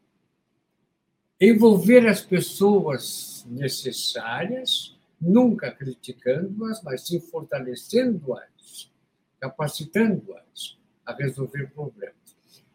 envolver 1.39 2.07
as 2.07 2.23
pessoas 2.23 3.45
necessárias, 3.51 4.97
nunca 5.21 5.71
criticando-as, 5.71 6.83
mas 6.83 7.07
sim 7.07 7.21
fortalecendo-as, 7.21 8.91
capacitando-as 9.39 10.83
a 11.05 11.13
resolver 11.13 11.71
problemas. 11.71 12.15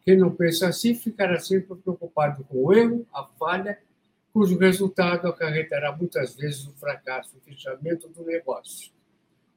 Quem 0.01 0.17
não 0.17 0.35
pensa 0.35 0.67
assim 0.67 0.95
ficará 0.95 1.39
sempre 1.39 1.75
preocupado 1.75 2.43
com 2.45 2.65
o 2.65 2.73
erro, 2.73 3.05
a 3.13 3.23
falha 3.23 3.79
cujo 4.31 4.57
resultado 4.57 5.27
acarretará 5.27 5.95
muitas 5.95 6.35
vezes 6.35 6.65
o 6.65 6.73
fracasso, 6.73 7.35
o 7.37 7.41
fechamento 7.41 8.07
do 8.09 8.23
negócio. 8.23 8.91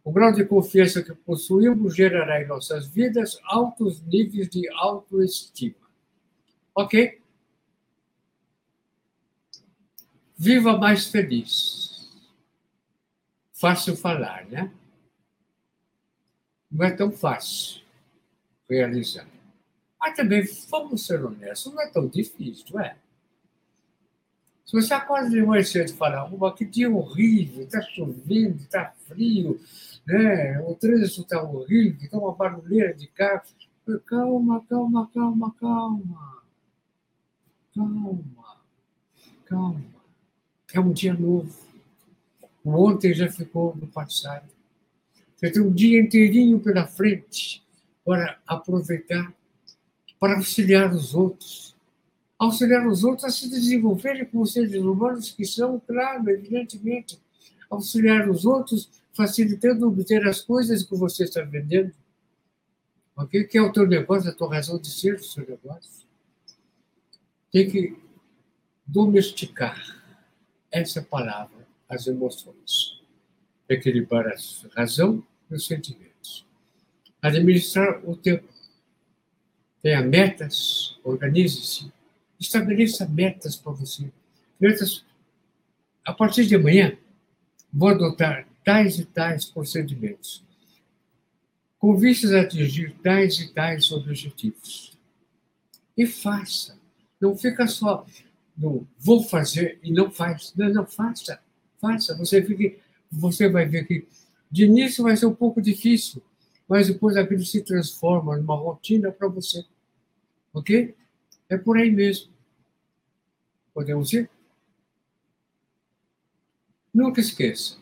O 0.04 0.10
grau 0.10 0.32
de 0.32 0.44
confiança 0.44 1.02
que 1.02 1.14
possuímos 1.14 1.94
gerará 1.94 2.42
em 2.42 2.46
nossas 2.46 2.86
vidas 2.88 3.38
altos 3.44 4.02
níveis 4.02 4.48
de 4.48 4.68
autoestima. 4.70 5.88
Ok? 6.74 7.20
Viva 10.36 10.76
mais 10.76 11.06
feliz. 11.06 12.10
Fácil 13.52 13.96
falar, 13.96 14.44
né? 14.46 14.72
Não 16.68 16.84
é 16.84 16.90
tão 16.90 17.12
fácil 17.12 17.81
realizar. 18.76 19.26
Mas 20.00 20.16
também, 20.16 20.42
vamos 20.68 21.06
ser 21.06 21.24
honestos, 21.24 21.72
não 21.72 21.80
é 21.80 21.88
tão 21.88 22.08
difícil, 22.08 22.78
é? 22.80 22.96
Se 24.64 24.72
você 24.72 24.94
acorda 24.94 25.28
de 25.28 25.42
manhã 25.42 25.62
cedo 25.62 25.90
e 25.90 25.92
fala, 25.92 26.24
Uba, 26.24 26.54
que 26.54 26.64
dia 26.64 26.90
horrível, 26.90 27.64
está 27.64 27.80
chovendo, 27.82 28.56
está 28.56 28.92
frio, 29.06 29.60
né? 30.06 30.60
o 30.60 30.74
trânsito 30.74 31.20
está 31.22 31.42
horrível, 31.42 31.98
está 32.02 32.18
uma 32.18 32.34
barulheira 32.34 32.94
de 32.94 33.06
carro. 33.08 33.42
Calma, 34.06 34.64
calma, 34.68 35.10
calma, 35.12 35.54
calma. 35.60 36.42
Calma, 37.74 38.56
calma. 39.44 39.84
É 40.72 40.80
um 40.80 40.92
dia 40.92 41.14
novo. 41.14 41.54
O 42.64 42.70
ontem 42.70 43.12
já 43.12 43.30
ficou 43.30 43.76
no 43.76 43.88
passado. 43.88 44.48
Você 45.36 45.50
tem 45.50 45.62
um 45.62 45.72
dia 45.72 46.00
inteirinho 46.00 46.60
pela 46.60 46.86
frente 46.86 47.61
para 48.04 48.38
aproveitar, 48.46 49.32
para 50.18 50.36
auxiliar 50.36 50.92
os 50.92 51.14
outros 51.14 51.72
auxiliar 52.44 52.84
os 52.88 53.04
outros 53.04 53.24
a 53.24 53.30
se 53.30 53.48
desenvolverem 53.48 54.24
como 54.24 54.44
seres 54.44 54.74
humanos 54.74 55.30
que 55.30 55.44
são, 55.44 55.78
claro, 55.78 56.28
evidentemente, 56.28 57.16
auxiliar 57.70 58.28
os 58.28 58.44
outros 58.44 58.90
facilitando 59.12 59.86
obter 59.86 60.26
as 60.26 60.40
coisas 60.40 60.82
que 60.82 60.96
você 60.96 61.24
está 61.24 61.42
vendendo. 61.42 61.92
Ok? 63.16 63.44
Que 63.44 63.58
é 63.58 63.62
o 63.62 63.72
teu 63.72 63.86
negócio, 63.86 64.30
a 64.30 64.34
tua 64.34 64.54
razão 64.54 64.78
de 64.78 64.90
ser 64.90 65.16
do 65.16 65.24
seu 65.24 65.46
negócio. 65.46 66.06
Tem 67.52 67.70
que 67.70 67.96
domesticar 68.84 69.80
essa 70.70 71.00
palavra, 71.00 71.66
as 71.88 72.06
emoções. 72.06 73.00
Equilibrar 73.68 74.26
a 74.26 74.34
razão 74.74 75.24
e 75.48 75.54
os 75.54 75.66
sentimentos. 75.66 76.11
Administrar 77.22 78.02
o 78.04 78.16
tempo. 78.16 78.48
Tenha 79.80 80.02
metas, 80.02 80.98
organize-se, 81.04 81.92
estabeleça 82.38 83.06
metas 83.08 83.56
para 83.56 83.72
você. 83.72 84.10
Metas, 84.60 85.04
a 86.04 86.12
partir 86.12 86.46
de 86.46 86.56
amanhã, 86.56 86.96
vou 87.72 87.88
adotar 87.88 88.46
tais 88.64 88.98
e 88.98 89.04
tais 89.04 89.44
procedimentos, 89.44 90.44
com 91.78 91.96
vistas 91.96 92.32
a 92.32 92.42
atingir 92.42 92.94
tais 93.02 93.38
e 93.40 93.52
tais 93.52 93.90
objetivos. 93.90 94.96
E 95.96 96.06
faça. 96.06 96.78
Não 97.20 97.36
fica 97.36 97.66
só 97.66 98.06
no 98.56 98.86
vou 98.98 99.22
fazer 99.22 99.78
e 99.82 99.92
não 99.92 100.10
faz. 100.10 100.52
Não, 100.56 100.68
não, 100.68 100.86
faça. 100.86 101.40
Faça. 101.80 102.16
Você, 102.16 102.42
fique, 102.42 102.78
você 103.10 103.48
vai 103.48 103.66
ver 103.66 103.86
que 103.86 104.06
de 104.50 104.64
início 104.64 105.04
vai 105.04 105.16
ser 105.16 105.26
um 105.26 105.34
pouco 105.34 105.60
difícil, 105.60 106.22
mas 106.72 106.86
depois 106.86 107.18
aquilo 107.18 107.44
se 107.44 107.60
transforma 107.60 108.34
numa 108.34 108.56
rotina 108.56 109.12
para 109.12 109.28
você. 109.28 109.62
Ok? 110.54 110.94
É 111.46 111.58
por 111.58 111.76
aí 111.76 111.90
mesmo. 111.90 112.32
Podemos 113.74 114.10
ir? 114.14 114.30
Nunca 116.94 117.20
esqueça, 117.20 117.76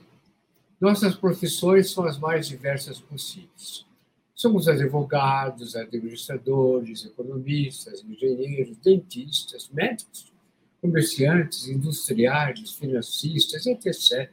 nossas 0.81 1.14
profissões 1.14 1.88
são 1.92 2.05
as 2.05 2.18
mais 2.18 2.48
diversas 2.48 2.98
possíveis. 2.98 3.87
Somos 4.35 4.66
advogados, 4.66 5.76
administradores, 5.76 7.07
economistas, 7.07 8.03
engenheiros, 8.03 8.76
dentistas, 8.79 9.70
médicos, 9.72 10.33
comerciantes, 10.81 11.68
industriais, 11.68 12.72
financistas, 12.72 13.66
etc. 13.66 14.33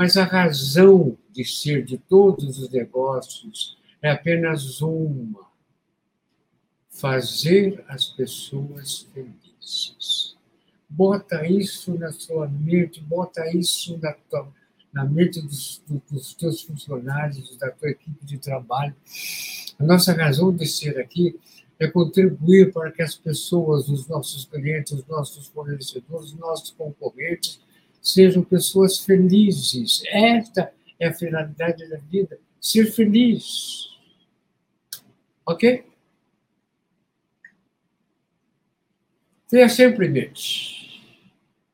Mas 0.00 0.16
a 0.16 0.24
razão 0.24 1.14
de 1.30 1.44
ser 1.44 1.84
de 1.84 1.98
todos 1.98 2.58
os 2.58 2.70
negócios 2.70 3.76
é 4.00 4.10
apenas 4.10 4.80
uma: 4.80 5.46
fazer 6.88 7.84
as 7.86 8.06
pessoas 8.06 9.06
felizes. 9.12 10.38
Bota 10.88 11.46
isso 11.46 11.98
na 11.98 12.10
sua 12.12 12.48
mente, 12.48 13.02
bota 13.02 13.54
isso 13.54 13.98
na, 13.98 14.14
tua, 14.14 14.50
na 14.90 15.04
mente 15.04 15.42
dos, 15.42 15.82
dos 16.10 16.32
teus 16.32 16.62
funcionários, 16.62 17.54
da 17.58 17.70
tua 17.70 17.90
equipe 17.90 18.24
de 18.24 18.38
trabalho. 18.38 18.96
A 19.78 19.84
nossa 19.84 20.14
razão 20.14 20.50
de 20.50 20.64
ser 20.64 20.98
aqui 20.98 21.38
é 21.78 21.86
contribuir 21.86 22.72
para 22.72 22.90
que 22.90 23.02
as 23.02 23.16
pessoas, 23.16 23.86
os 23.90 24.08
nossos 24.08 24.46
clientes, 24.46 24.92
os 24.92 25.06
nossos 25.06 25.48
fornecedores, 25.48 26.32
os 26.32 26.38
nossos 26.38 26.70
concorrentes, 26.70 27.60
sejam 28.00 28.42
pessoas 28.42 28.98
felizes. 28.98 30.02
Esta 30.06 30.72
é 30.98 31.08
a 31.08 31.12
finalidade 31.12 31.88
da 31.88 31.96
vida, 31.96 32.38
ser 32.60 32.86
feliz. 32.92 33.88
Ok? 35.46 35.84
Tenha 39.48 39.68
sempre 39.68 40.06
em 40.06 40.10
mente. 40.10 40.80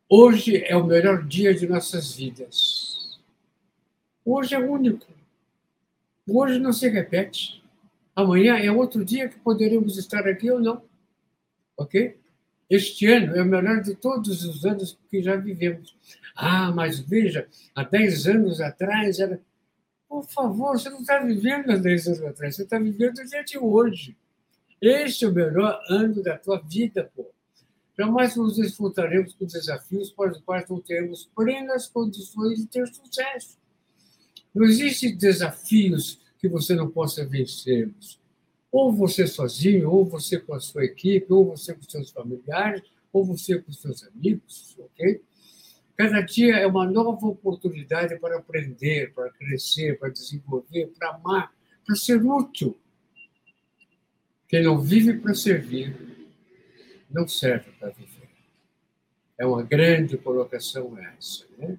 Hoje 0.09 0.65
é 0.65 0.77
o 0.77 0.85
melhor 0.85 1.25
dia 1.25 1.53
de 1.53 1.67
nossas 1.67 2.15
vidas. 2.15 3.19
Hoje 4.25 4.55
é 4.55 4.59
único. 4.59 5.07
Hoje 6.27 6.59
não 6.59 6.73
se 6.73 6.89
repete. 6.89 7.63
Amanhã 8.15 8.57
é 8.57 8.71
outro 8.71 9.05
dia 9.05 9.29
que 9.29 9.39
poderemos 9.41 9.99
estar 9.99 10.27
aqui 10.27 10.51
ou 10.51 10.59
não. 10.59 10.83
Ok? 11.77 12.17
Este 12.69 13.07
ano 13.07 13.37
é 13.37 13.43
o 13.43 13.47
melhor 13.47 13.81
de 13.81 13.95
todos 13.95 14.45
os 14.45 14.65
anos 14.65 14.99
que 15.09 15.23
já 15.23 15.37
vivemos. 15.37 15.97
Ah, 16.35 16.73
mas 16.73 16.99
veja, 16.99 17.49
há 17.75 17.85
10 17.85 18.27
anos 18.27 18.61
atrás 18.61 19.21
era. 19.21 19.41
Por 20.09 20.25
favor, 20.25 20.79
você 20.79 20.91
não 20.91 21.01
está 21.01 21.19
vivendo 21.21 21.71
há 21.71 21.77
10 21.77 22.07
anos 22.09 22.23
atrás, 22.23 22.57
você 22.57 22.63
está 22.63 22.79
vivendo 22.79 23.19
o 23.19 23.25
dia 23.25 23.45
de 23.45 23.59
hoje. 23.59 24.17
Este 24.81 25.25
é 25.25 25.29
o 25.29 25.33
melhor 25.33 25.81
ano 25.89 26.23
da 26.23 26.37
tua 26.37 26.61
vida, 26.61 27.11
pô. 27.15 27.31
Jamais 27.99 28.37
nos 28.37 28.57
desfrutaremos 28.57 29.35
com 29.35 29.47
desafios 29.47 30.11
para 30.11 30.33
os 30.33 30.39
quais 30.43 30.69
não 30.69 30.81
teremos 30.81 31.31
plenas 31.35 31.87
condições 31.87 32.59
de 32.59 32.67
ter 32.67 32.87
sucesso. 32.89 33.59
Não 34.55 34.65
existem 34.65 35.17
desafios 35.17 36.21
que 36.39 36.49
você 36.49 36.75
não 36.75 36.91
possa 36.91 37.25
vencê-los. 37.25 38.21
Ou 38.77 38.93
você 38.93 39.27
sozinho, 39.27 39.91
ou 39.91 40.05
você 40.05 40.39
com 40.39 40.53
a 40.53 40.61
sua 40.61 40.85
equipe, 40.85 41.33
ou 41.33 41.47
você 41.47 41.73
com 41.73 41.83
seus 41.85 42.11
familiares, 42.11 42.83
ou 43.11 43.25
você 43.25 43.59
com 43.59 43.73
seus 43.73 44.07
amigos, 44.07 44.77
ok? 44.79 45.23
Cada 45.97 46.21
dia 46.21 46.57
é 46.57 46.67
uma 46.67 46.87
nova 46.87 47.27
oportunidade 47.27 48.19
para 48.21 48.37
aprender, 48.37 49.15
para 49.15 49.31
crescer, 49.31 49.99
para 49.99 50.11
desenvolver, 50.11 50.89
para 50.89 51.15
amar, 51.15 51.55
para 51.87 51.97
ser 51.97 52.23
útil. 52.23 52.79
Quem 54.47 54.63
não 54.63 54.79
vive 54.79 55.15
para 55.21 55.33
servir, 55.33 55.97
não 57.11 57.27
serve 57.27 57.71
para 57.81 57.89
viver. 57.89 58.29
É 59.39 59.47
uma 59.47 59.63
grande 59.63 60.19
colocação 60.19 60.99
essa. 60.99 61.47
Né? 61.57 61.79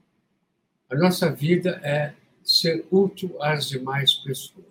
A 0.89 0.95
nossa 0.95 1.31
vida 1.31 1.79
é 1.83 2.15
ser 2.43 2.88
útil 2.89 3.38
às 3.39 3.69
demais 3.69 4.15
pessoas. 4.15 4.66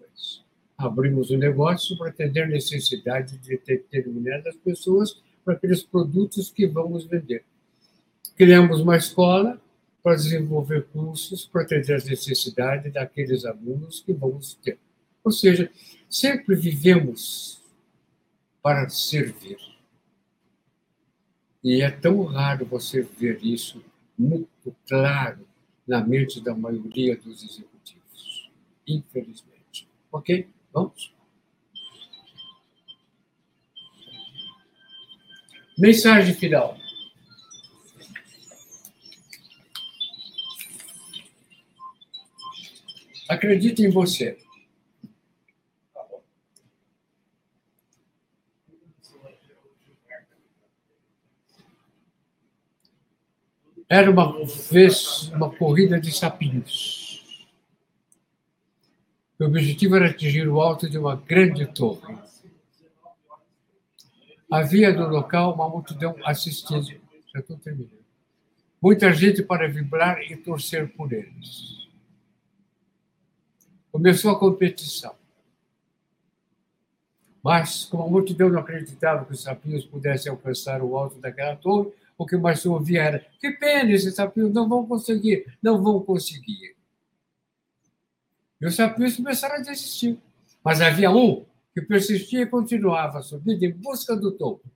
Abrimos 0.77 1.31
um 1.31 1.39
negócio 1.39 1.97
para 1.97 2.11
atender 2.11 2.49
necessidade 2.49 3.39
de 3.39 3.57
determinadas 3.59 4.55
pessoas 4.57 5.21
para 5.45 5.55
aqueles 5.55 5.83
produtos 5.83 6.51
que 6.51 6.67
vamos 6.67 7.05
vender. 7.05 7.45
Criamos 8.37 8.81
uma 8.81 8.97
escola 8.97 9.61
para 10.03 10.17
desenvolver 10.17 10.87
cursos 10.93 11.47
para 11.47 11.63
atender 11.63 11.95
as 11.95 12.05
necessidades 12.05 12.93
daqueles 12.93 13.45
alunos 13.45 14.01
que 14.01 14.13
vamos 14.13 14.55
ter. 14.55 14.79
Ou 15.25 15.33
seja, 15.33 15.69
sempre 16.09 16.55
vivemos 16.55 17.61
para 18.63 18.89
servir. 18.89 19.59
E 21.65 21.83
é 21.83 21.91
tão 21.91 22.23
raro 22.23 22.65
você 22.67 23.03
ver 23.03 23.43
isso 23.43 23.83
muito 24.17 24.75
claro 24.87 25.47
na 25.87 26.05
mente 26.05 26.41
da 26.41 26.55
maioria 26.55 27.17
dos 27.17 27.43
executivos, 27.43 28.51
infelizmente. 28.87 29.89
Ok? 30.13 30.49
Vamos? 30.77 31.11
Mensagem 35.79 36.35
final. 36.35 36.77
Acredite 43.27 43.83
em 43.83 43.91
você. 43.91 44.37
Era 53.89 54.11
uma 54.11 54.45
vez 54.71 55.29
uma 55.29 55.49
corrida 55.49 55.99
de 55.99 56.13
sapinhos. 56.13 57.06
O 59.39 59.45
objetivo 59.45 59.97
era 59.97 60.09
atingir 60.09 60.49
o 60.49 60.61
alto 60.61 60.89
de 60.89 60.97
uma 60.97 61.15
grande 61.15 61.67
torre. 61.67 62.17
Havia 64.51 64.93
no 64.93 65.09
local 65.09 65.55
uma 65.55 65.69
multidão 65.69 66.17
assistindo. 66.25 66.87
Já 67.35 67.41
estou 67.41 67.59
terminando. 67.59 67.91
Muita 68.81 69.13
gente 69.13 69.43
para 69.43 69.69
vibrar 69.69 70.23
e 70.23 70.37
torcer 70.37 70.89
por 70.95 71.13
eles. 71.13 71.89
Começou 73.91 74.31
a 74.31 74.39
competição. 74.39 75.15
Mas, 77.43 77.85
como 77.85 78.05
a 78.05 78.09
multidão 78.09 78.49
não 78.49 78.61
acreditava 78.61 79.25
que 79.25 79.33
os 79.33 79.43
sapinhos 79.43 79.85
pudessem 79.85 80.31
alcançar 80.31 80.83
o 80.83 80.97
alto 80.97 81.19
daquela 81.19 81.57
torre, 81.57 81.91
o 82.17 82.27
que 82.27 82.37
mais 82.37 82.61
se 82.61 82.69
ouvia 82.69 83.03
era: 83.03 83.27
que 83.41 83.51
pena, 83.51 83.91
esses 83.93 84.15
sapios 84.15 84.53
não 84.53 84.69
vão 84.69 84.87
conseguir, 84.87 85.47
não 85.63 85.83
vão 85.83 86.01
conseguir. 86.01 86.76
E 88.61 88.67
os 88.67 88.75
sapios 88.75 89.17
começaram 89.17 89.57
a 89.57 89.61
desistir. 89.61 90.19
Mas 90.65 90.81
havia 90.81 91.11
um 91.11 91.45
que 91.75 91.83
persistia 91.83 92.43
e 92.43 92.47
continuava 92.47 93.21
subindo 93.23 93.63
em 93.63 93.73
busca 93.73 94.17
do 94.17 94.33
topo. 94.33 94.69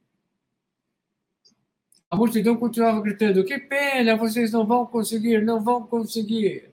A 2.10 2.16
multidão 2.16 2.56
continuava 2.56 3.00
gritando: 3.00 3.44
que 3.44 3.58
pena, 3.58 4.16
vocês 4.16 4.52
não 4.52 4.66
vão 4.66 4.84
conseguir, 4.84 5.42
não 5.42 5.62
vão 5.62 5.86
conseguir. 5.86 6.70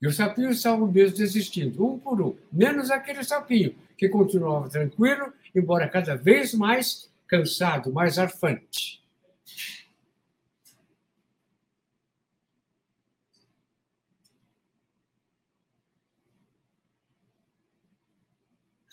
E 0.00 0.06
os 0.06 0.16
sapinhos 0.16 0.56
estavam 0.56 0.90
mesmo 0.90 1.16
desistindo, 1.16 1.86
um 1.86 1.98
por 1.98 2.20
um, 2.20 2.36
menos 2.52 2.90
aquele 2.90 3.24
sapinho, 3.24 3.74
que 3.96 4.08
continuava 4.08 4.68
tranquilo, 4.68 5.32
embora 5.54 5.88
cada 5.88 6.16
vez 6.16 6.52
mais 6.54 7.10
cansado, 7.26 7.92
mais 7.92 8.18
arfante. 8.18 9.02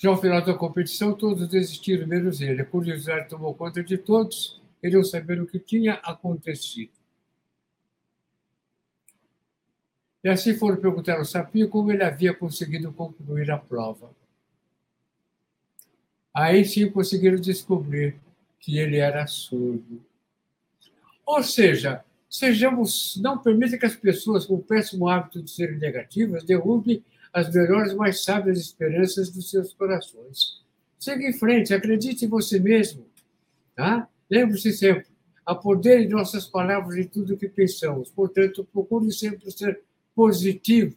Já 0.04 0.10
ao 0.10 0.20
final 0.20 0.42
da 0.44 0.54
competição, 0.54 1.14
todos 1.14 1.48
desistiram, 1.48 2.06
menos 2.06 2.42
ele. 2.42 2.62
A 2.62 2.66
curiosidade 2.66 3.30
tomou 3.30 3.56
conta 3.56 3.82
de 3.82 3.98
todos, 3.98 4.62
queriam 4.82 5.02
saber 5.02 5.42
o 5.42 5.48
que 5.48 5.58
tinha 5.58 5.94
acontecido. 5.94 6.92
E 10.22 10.28
assim 10.28 10.56
foram 10.56 10.76
perguntar 10.76 11.20
ao 11.20 11.24
Sapinho 11.24 11.70
como 11.70 11.90
ele 11.90 12.04
havia 12.04 12.34
conseguido 12.34 12.92
concluir 12.92 13.50
a 13.50 13.58
prova. 13.58 14.12
Aí 16.34 16.66
sim 16.66 16.92
conseguiram 16.92 17.38
descobrir 17.38 18.18
que 18.60 18.78
ele 18.78 18.98
era 18.98 19.26
surdo. 19.26 20.04
Ou 21.26 21.42
seja, 21.42 22.04
sejamos, 22.30 23.16
não 23.22 23.38
permita 23.38 23.78
que 23.78 23.86
as 23.86 23.96
pessoas 23.96 24.46
com 24.46 24.56
o 24.56 24.62
péssimo 24.62 25.08
hábito 25.08 25.42
de 25.42 25.50
serem 25.50 25.78
negativas 25.78 26.44
derrubem 26.44 27.02
as 27.34 27.52
melhores, 27.52 27.94
mais 27.96 28.24
sábias 28.24 28.60
esperanças 28.60 29.32
dos 29.32 29.50
seus 29.50 29.74
corações. 29.74 30.62
Siga 31.00 31.28
em 31.28 31.34
frente, 31.34 31.74
acredite 31.74 32.26
em 32.26 32.30
você 32.30 32.60
mesmo. 32.60 33.06
Tá? 33.76 34.08
Lembre-se 34.30 34.72
sempre, 34.72 35.08
há 35.44 35.56
poder 35.56 36.02
em 36.02 36.10
nossas 36.10 36.46
palavras 36.46 36.96
e 36.96 37.06
tudo 37.06 37.34
o 37.34 37.38
que 37.38 37.50
pensamos. 37.50 38.12
Portanto, 38.12 38.64
procure 38.72 39.12
sempre 39.12 39.50
ser 39.52 39.82
positivo. 40.16 40.96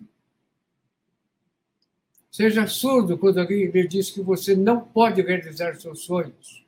Seja 2.31 2.67
surdo 2.67 3.17
quando 3.17 3.39
alguém 3.39 3.71
lhe 3.71 3.89
diz 3.89 4.11
que 4.11 4.21
você 4.21 4.55
não 4.55 4.83
pode 4.83 5.23
realizar 5.23 5.75
seus 5.77 6.03
sonhos. 6.03 6.67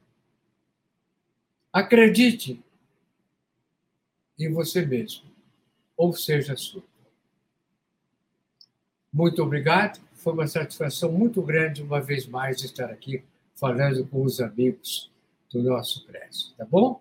Acredite 1.71 2.65
em 4.39 4.51
você 4.51 4.85
mesmo, 4.87 5.25
ou 5.95 6.15
seja 6.15 6.57
surdo. 6.57 6.88
Muito 9.13 9.43
obrigado. 9.43 10.01
Foi 10.15 10.33
uma 10.33 10.47
satisfação 10.47 11.11
muito 11.13 11.41
grande, 11.43 11.83
uma 11.83 12.01
vez 12.01 12.27
mais, 12.27 12.63
estar 12.63 12.91
aqui 12.91 13.25
falando 13.55 14.07
com 14.07 14.23
os 14.23 14.41
amigos 14.41 15.11
do 15.51 15.63
nosso 15.63 16.07
Cresce. 16.07 16.55
Tá 16.57 16.65
bom? 16.65 17.01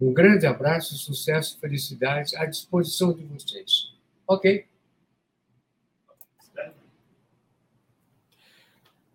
Um 0.00 0.12
grande 0.12 0.46
abraço, 0.46 0.96
sucesso, 0.96 1.58
felicidades 1.58 2.34
à 2.34 2.44
disposição 2.44 3.12
de 3.12 3.24
vocês. 3.24 3.94
Ok? 4.26 4.66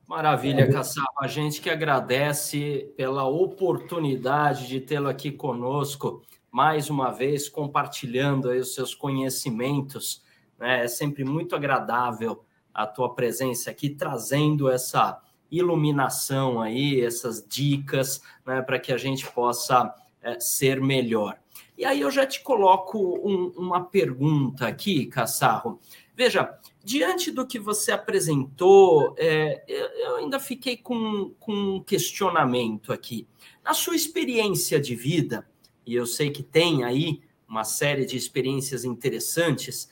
Maravilha, 0.07 0.69
Caçava. 0.69 1.07
A 1.19 1.27
gente 1.27 1.61
que 1.61 1.69
agradece 1.69 2.91
pela 2.97 3.25
oportunidade 3.25 4.67
de 4.67 4.81
tê-lo 4.81 5.07
aqui 5.07 5.31
conosco, 5.31 6.21
mais 6.51 6.89
uma 6.89 7.11
vez, 7.11 7.47
compartilhando 7.47 8.49
os 8.49 8.73
seus 8.73 8.93
conhecimentos. 8.93 10.21
Né? 10.61 10.85
É 10.85 10.87
sempre 10.87 11.25
muito 11.25 11.55
agradável 11.55 12.45
a 12.71 12.85
tua 12.85 13.15
presença 13.15 13.71
aqui, 13.71 13.89
trazendo 13.89 14.69
essa 14.69 15.19
iluminação 15.49 16.61
aí, 16.61 17.01
essas 17.01 17.45
dicas, 17.45 18.21
né, 18.45 18.61
para 18.61 18.79
que 18.79 18.93
a 18.93 18.97
gente 18.97 19.29
possa 19.31 19.93
é, 20.21 20.39
ser 20.39 20.79
melhor. 20.79 21.37
E 21.77 21.83
aí 21.83 21.99
eu 21.99 22.11
já 22.11 22.27
te 22.27 22.41
coloco 22.41 22.99
um, 23.27 23.47
uma 23.57 23.83
pergunta 23.83 24.67
aqui, 24.67 25.07
Caçarro. 25.07 25.79
Veja, 26.15 26.57
diante 26.83 27.31
do 27.31 27.45
que 27.45 27.57
você 27.57 27.91
apresentou, 27.91 29.15
é, 29.17 29.63
eu 29.67 30.17
ainda 30.17 30.39
fiquei 30.39 30.77
com, 30.77 31.33
com 31.39 31.51
um 31.51 31.83
questionamento 31.83 32.93
aqui. 32.93 33.27
Na 33.63 33.73
sua 33.73 33.95
experiência 33.95 34.79
de 34.79 34.95
vida, 34.95 35.49
e 35.85 35.95
eu 35.95 36.05
sei 36.05 36.29
que 36.29 36.43
tem 36.43 36.83
aí 36.83 37.21
uma 37.47 37.63
série 37.63 38.05
de 38.05 38.15
experiências 38.15 38.85
interessantes, 38.85 39.89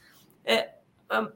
é, 0.49 0.73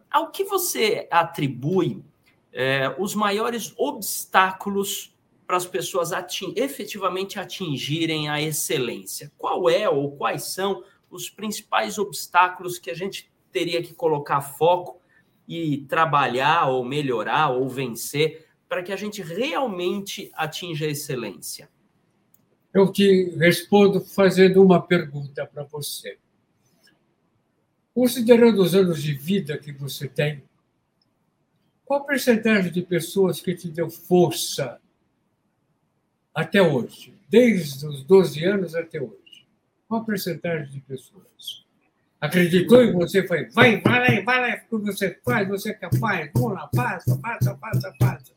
ao 0.09 0.32
que 0.32 0.43
você 0.43 1.07
atribui 1.11 2.03
é, 2.51 2.95
os 2.97 3.14
maiores 3.14 3.72
obstáculos 3.78 5.16
para 5.45 5.55
as 5.55 5.68
pessoas 5.68 6.11
ating 6.11 6.53
efetivamente 6.55 7.39
atingirem 7.39 8.28
a 8.28 8.41
excelência? 8.41 9.32
Qual 9.38 9.70
é 9.70 9.88
ou 9.88 10.11
quais 10.14 10.45
são 10.45 10.84
os 11.11 11.30
principais 11.30 11.99
obstáculos 11.99 12.80
que 12.80 12.89
a 12.89 12.95
gente 12.95 13.32
teria 13.51 13.84
que 13.84 13.93
colocar 13.93 14.41
foco 14.41 14.99
e 15.47 15.86
trabalhar 15.88 16.70
ou 16.70 16.84
melhorar 16.84 17.49
ou 17.49 17.70
vencer 17.70 18.47
para 18.68 18.82
que 18.82 18.91
a 18.91 18.95
gente 18.95 19.22
realmente 19.22 20.32
atinja 20.34 20.88
a 20.88 20.89
excelência? 20.89 21.70
Eu 22.74 22.91
te 22.91 23.30
respondo 23.38 24.01
fazendo 24.01 24.64
uma 24.64 24.82
pergunta 24.82 25.45
para 25.45 25.64
você. 25.66 26.18
Considerando 27.94 28.62
os 28.62 28.74
anos 28.74 29.02
de 29.02 29.14
vida 29.14 29.58
que 29.58 29.72
você 29.72 30.08
tem, 30.08 30.44
qual 31.86 32.02
a 32.02 32.06
percentagem 32.06 32.72
de 32.72 32.82
pessoas 32.82 33.39
que 33.39 33.54
te 33.54 33.70
deu 33.70 33.89
força 33.89 34.80
até 36.34 36.62
hoje, 36.62 37.14
desde 37.30 37.86
os 37.86 38.04
12 38.04 38.44
anos 38.44 38.74
até 38.74 39.02
hoje? 39.02 39.48
Qual 39.88 40.02
a 40.02 40.06
percentagem 40.06 40.72
de 40.72 40.80
pessoas? 40.82 41.64
acreditou 42.24 42.82
em 42.82 42.94
você, 42.94 43.28
foi, 43.28 43.50
vai, 43.50 43.82
vai 43.82 44.00
lá, 44.00 44.22
vai 44.24 44.41
lá, 44.41 44.58
que 44.58 44.78
você 44.78 45.20
faz, 45.26 45.46
você 45.46 45.72
é 45.72 45.74
capaz, 45.74 46.32
vamos 46.34 46.54
lá, 46.54 46.70
faça, 46.74 47.20
faça, 47.20 47.58
faça, 47.58 47.94
faça. 48.00 48.34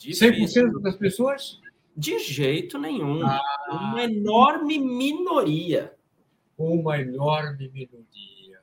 100% 0.00 0.80
das 0.80 0.96
pessoas? 0.96 1.60
De 1.94 2.18
jeito 2.20 2.78
nenhum. 2.78 3.20
Ah, 3.26 3.42
uma 3.70 4.02
enorme 4.02 4.78
minoria. 4.78 5.92
Uma 6.58 7.00
enorme 7.00 7.70
minoria. 7.72 8.58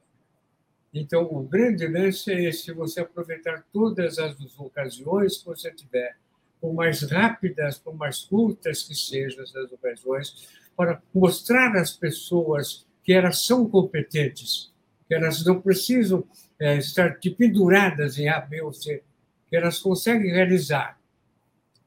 Então, 0.93 1.23
o 1.23 1.43
grande 1.43 1.87
lance 1.87 2.31
é 2.31 2.43
esse: 2.43 2.73
você 2.73 2.99
aproveitar 2.99 3.65
todas 3.71 4.19
as 4.19 4.37
ocasiões 4.59 5.37
que 5.37 5.45
você 5.45 5.71
tiver, 5.71 6.17
por 6.59 6.73
mais 6.73 7.01
rápidas, 7.03 7.77
por 7.77 7.95
mais 7.95 8.19
curtas 8.19 8.83
que 8.83 8.93
sejam 8.93 9.43
essas 9.43 9.71
ocasiões, 9.71 10.47
para 10.75 11.01
mostrar 11.13 11.75
às 11.77 11.91
pessoas 11.91 12.85
que 13.03 13.13
elas 13.13 13.45
são 13.45 13.69
competentes, 13.69 14.73
que 15.07 15.13
elas 15.13 15.45
não 15.45 15.61
precisam 15.61 16.23
é, 16.59 16.77
estar 16.77 17.19
penduradas 17.37 18.17
em 18.17 18.27
A, 18.27 18.41
B 18.41 18.61
ou 18.61 18.73
C, 18.73 19.03
que 19.47 19.55
elas 19.55 19.79
conseguem 19.79 20.31
realizar, 20.31 20.99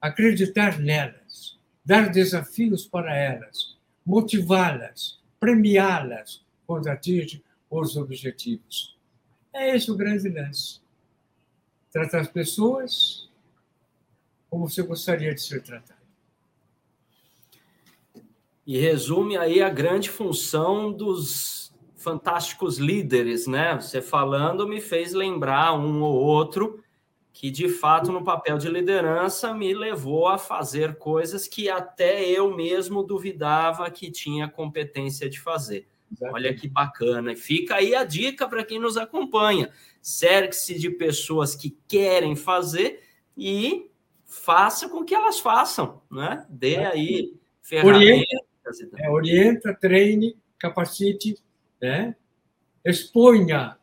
acreditar 0.00 0.78
nelas, 0.78 1.58
dar 1.84 2.08
desafios 2.10 2.86
para 2.86 3.16
elas, 3.16 3.76
motivá-las, 4.06 5.17
premiá-las 5.40 6.44
quando 6.66 6.88
atingem 6.88 7.42
os 7.70 7.96
objetivos. 7.96 8.96
É 9.52 9.74
esse 9.74 9.90
o 9.90 9.96
grande 9.96 10.28
lance. 10.28 10.80
Tratar 11.90 12.20
as 12.20 12.28
pessoas 12.28 13.28
como 14.50 14.68
você 14.68 14.82
gostaria 14.82 15.34
de 15.34 15.42
ser 15.42 15.62
tratado. 15.62 15.98
E 18.66 18.78
resume 18.78 19.36
aí 19.36 19.62
a 19.62 19.70
grande 19.70 20.10
função 20.10 20.92
dos 20.92 21.72
fantásticos 21.96 22.78
líderes, 22.78 23.46
né? 23.46 23.74
Você 23.74 24.00
falando 24.00 24.68
me 24.68 24.80
fez 24.80 25.12
lembrar 25.12 25.74
um 25.74 26.02
ou 26.02 26.14
outro 26.14 26.82
que, 27.38 27.52
de 27.52 27.68
fato, 27.68 28.10
no 28.10 28.24
papel 28.24 28.58
de 28.58 28.68
liderança, 28.68 29.54
me 29.54 29.72
levou 29.72 30.26
a 30.26 30.36
fazer 30.36 30.96
coisas 30.96 31.46
que 31.46 31.70
até 31.70 32.28
eu 32.28 32.56
mesmo 32.56 33.00
duvidava 33.00 33.88
que 33.92 34.10
tinha 34.10 34.48
competência 34.48 35.30
de 35.30 35.38
fazer. 35.38 35.86
Olha 36.20 36.52
que 36.52 36.66
bacana. 36.66 37.30
E 37.30 37.36
fica 37.36 37.76
aí 37.76 37.94
a 37.94 38.02
dica 38.02 38.48
para 38.48 38.64
quem 38.64 38.80
nos 38.80 38.96
acompanha. 38.96 39.70
Cerque-se 40.02 40.76
de 40.76 40.90
pessoas 40.90 41.54
que 41.54 41.78
querem 41.86 42.34
fazer 42.34 43.04
e 43.36 43.88
faça 44.26 44.88
com 44.88 45.04
que 45.04 45.14
elas 45.14 45.38
façam, 45.38 46.02
né? 46.10 46.44
Dê 46.50 46.78
aí 46.78 47.36
ferramentas 47.62 48.80
é, 48.96 49.08
orienta, 49.08 49.72
treine, 49.80 50.36
capacite, 50.58 51.36
né? 51.80 52.16
exponha 52.84 53.78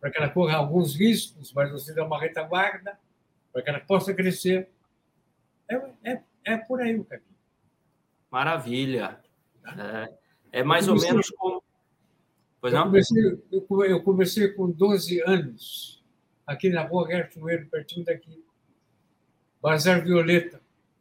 para 0.00 0.10
que 0.10 0.18
ela 0.18 0.28
corra 0.28 0.56
alguns 0.56 0.94
riscos, 0.94 1.52
mas 1.52 1.70
você 1.70 1.94
dá 1.94 2.04
uma 2.04 2.20
retaguarda 2.20 2.98
para 3.52 3.62
que 3.62 3.70
ela 3.70 3.80
possa 3.80 4.14
crescer. 4.14 4.68
É, 5.68 5.74
é, 6.12 6.22
é 6.44 6.56
por 6.56 6.80
aí 6.80 6.96
o 6.98 7.04
caminho. 7.04 7.28
Maravilha. 8.30 9.20
É, 9.64 10.12
é 10.60 10.62
mais 10.62 10.86
comecei, 10.86 11.08
ou 11.08 11.14
menos 11.14 11.30
como. 11.30 11.62
Pois 12.60 12.72
eu 12.72 12.80
não? 12.80 12.86
Comecei, 12.86 13.22
eu, 13.50 13.84
eu 13.84 14.02
comecei 14.02 14.48
com 14.48 14.70
12 14.70 15.20
anos, 15.22 16.04
aqui 16.46 16.68
na 16.68 16.82
rua 16.82 17.08
Gertrueiro, 17.08 17.66
pertinho 17.66 18.04
daqui. 18.04 18.44
Bazar 19.60 20.04
Violeta. 20.04 20.60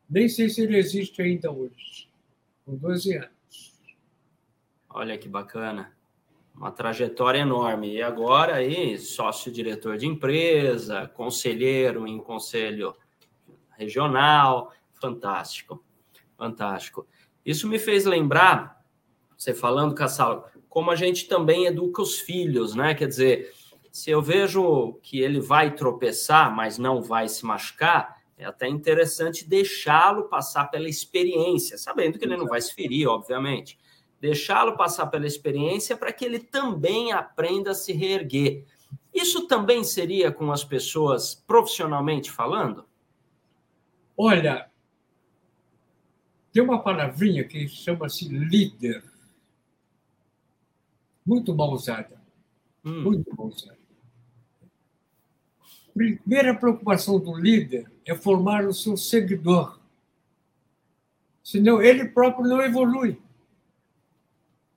Nem 0.10 0.30
sei 0.30 0.50
se 0.50 0.62
ele 0.62 0.78
existe 0.78 1.22
ainda 1.22 1.52
hoje 1.52 2.10
com 2.66 2.76
12 2.76 3.18
anos. 3.18 3.74
Olha 4.90 5.18
que 5.18 5.28
bacana. 5.28 5.93
Uma 6.56 6.72
trajetória 6.72 7.40
enorme. 7.40 7.96
E 7.96 8.02
agora 8.02 8.56
aí, 8.56 8.98
sócio-diretor 8.98 9.98
de 9.98 10.08
empresa, 10.08 11.08
conselheiro 11.08 12.08
em 12.08 12.20
conselho 12.20 12.96
regional. 13.78 14.72
Fantástico. 14.94 15.84
Fantástico. 16.38 17.08
Isso 17.46 17.68
me 17.68 17.78
fez 17.80 18.06
lembrar, 18.06 18.82
você 19.38 19.54
falando, 19.54 19.96
Cassal, 19.96 20.50
como 20.70 20.92
a 20.92 20.96
gente 20.96 21.28
também 21.28 21.66
educa 21.66 22.02
os 22.02 22.20
filhos, 22.20 22.74
né? 22.74 22.94
Quer 22.94 23.08
dizer, 23.08 23.54
se 23.92 24.10
eu 24.10 24.22
vejo 24.22 25.00
que 25.04 25.20
ele 25.20 25.40
vai 25.40 25.76
tropeçar, 25.76 26.56
mas 26.56 26.78
não 26.78 27.02
vai 27.02 27.28
se 27.28 27.46
machucar, 27.46 28.24
é 28.38 28.46
até 28.46 28.68
interessante 28.68 29.48
deixá-lo 29.48 30.24
passar 30.30 30.66
pela 30.72 30.90
experiência, 30.90 31.78
sabendo 31.78 32.18
que 32.18 32.26
ele 32.26 32.36
não 32.38 32.48
vai 32.48 32.60
se 32.60 32.74
ferir, 32.74 33.08
obviamente. 33.08 33.78
Deixá-lo 34.24 34.78
passar 34.78 35.08
pela 35.08 35.28
experiência 35.28 35.98
para 35.98 36.14
que 36.14 36.24
ele 36.24 36.40
também 36.40 37.12
aprenda 37.12 37.72
a 37.72 37.76
se 37.76 37.92
reerguer. 37.92 38.64
Isso 39.14 39.50
também 39.50 39.84
seria 39.84 40.32
com 40.32 40.50
as 40.50 40.64
pessoas 40.64 41.36
profissionalmente 41.36 42.32
falando? 42.32 42.86
Olha, 44.16 44.72
tem 46.54 46.64
uma 46.64 46.82
palavrinha 46.82 47.44
que 47.44 47.68
chama-se 47.68 48.30
líder. 48.30 49.04
Muito 51.26 51.54
mal 51.54 51.74
usada. 51.74 52.18
Hum. 52.86 53.02
Muito 53.02 53.30
mal 53.36 53.48
usada. 53.48 53.78
Primeira 55.94 56.56
preocupação 56.56 57.20
do 57.20 57.36
líder 57.36 57.92
é 58.06 58.16
formar 58.16 58.66
o 58.66 58.74
seu 58.74 58.96
seguidor. 58.96 59.82
Senão 61.44 61.82
ele 61.82 62.06
próprio 62.08 62.48
não 62.48 62.62
evolui. 62.62 63.22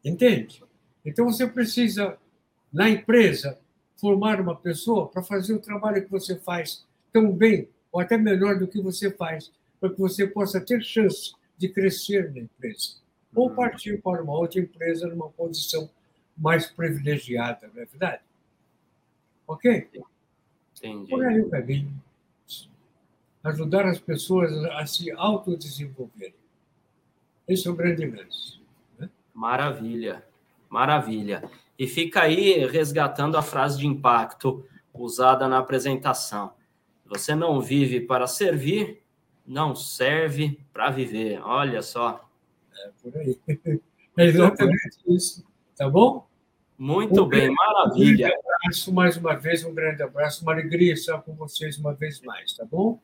Entende? 0.06 0.62
Então 1.04 1.24
você 1.24 1.48
precisa, 1.48 2.16
na 2.72 2.88
empresa, 2.88 3.58
formar 3.96 4.40
uma 4.40 4.54
pessoa 4.54 5.08
para 5.08 5.20
fazer 5.20 5.52
o 5.52 5.58
trabalho 5.58 6.04
que 6.04 6.10
você 6.10 6.36
faz 6.36 6.86
tão 7.12 7.32
bem, 7.32 7.68
ou 7.90 8.00
até 8.00 8.16
melhor 8.16 8.56
do 8.56 8.68
que 8.68 8.80
você 8.80 9.10
faz, 9.10 9.50
para 9.80 9.90
que 9.90 9.98
você 9.98 10.24
possa 10.24 10.60
ter 10.60 10.80
chance 10.80 11.34
de 11.58 11.68
crescer 11.68 12.32
na 12.32 12.40
empresa. 12.40 13.00
Ou 13.34 13.48
uhum. 13.48 13.56
partir 13.56 14.00
para 14.00 14.22
uma 14.22 14.32
outra 14.32 14.60
empresa 14.60 15.08
numa 15.08 15.28
posição 15.30 15.90
mais 16.38 16.66
privilegiada, 16.66 17.68
não 17.74 17.82
é 17.82 17.86
verdade? 17.86 18.22
Ok? 19.48 19.88
Entendi. 20.76 21.10
Por 21.10 21.24
aí 21.24 21.40
o 21.40 21.50
caminho. 21.50 22.02
Ajudar 23.42 23.86
as 23.86 23.98
pessoas 23.98 24.52
a 24.66 24.86
se 24.86 25.10
autodesenvolverem. 25.10 26.34
Esse 27.48 27.66
é 27.66 27.70
o 27.70 27.74
grande 27.74 28.06
lance. 28.06 28.65
Maravilha, 29.36 30.24
maravilha. 30.70 31.44
E 31.78 31.86
fica 31.86 32.22
aí 32.22 32.66
resgatando 32.66 33.36
a 33.36 33.42
frase 33.42 33.78
de 33.78 33.86
impacto 33.86 34.64
usada 34.94 35.46
na 35.46 35.58
apresentação. 35.58 36.54
Você 37.04 37.34
não 37.34 37.60
vive 37.60 38.00
para 38.00 38.26
servir, 38.26 39.02
não 39.46 39.76
serve 39.76 40.58
para 40.72 40.88
viver. 40.88 41.38
Olha 41.42 41.82
só. 41.82 42.26
É 42.74 42.90
por 43.02 43.16
aí. 43.18 43.38
É 44.18 44.24
exatamente 44.24 44.96
isso. 45.08 45.44
Tá 45.76 45.90
bom? 45.90 46.26
Muito 46.78 47.22
um 47.22 47.28
bem, 47.28 47.52
maravilha. 47.52 48.28
Um 48.28 48.54
abraço 48.54 48.90
mais 48.94 49.14
uma 49.18 49.34
vez, 49.34 49.62
um 49.62 49.74
grande 49.74 50.02
abraço, 50.02 50.42
uma 50.42 50.52
alegria 50.52 50.94
estar 50.94 51.20
com 51.20 51.34
vocês 51.34 51.76
uma 51.76 51.92
vez 51.92 52.22
mais, 52.22 52.54
tá 52.54 52.64
bom? 52.64 52.98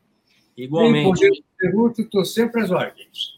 Igualmente. 0.57 1.45
Pergunto, 1.59 2.01
estou 2.01 2.25
sempre 2.25 2.63
às 2.63 2.71
ordens. 2.71 3.32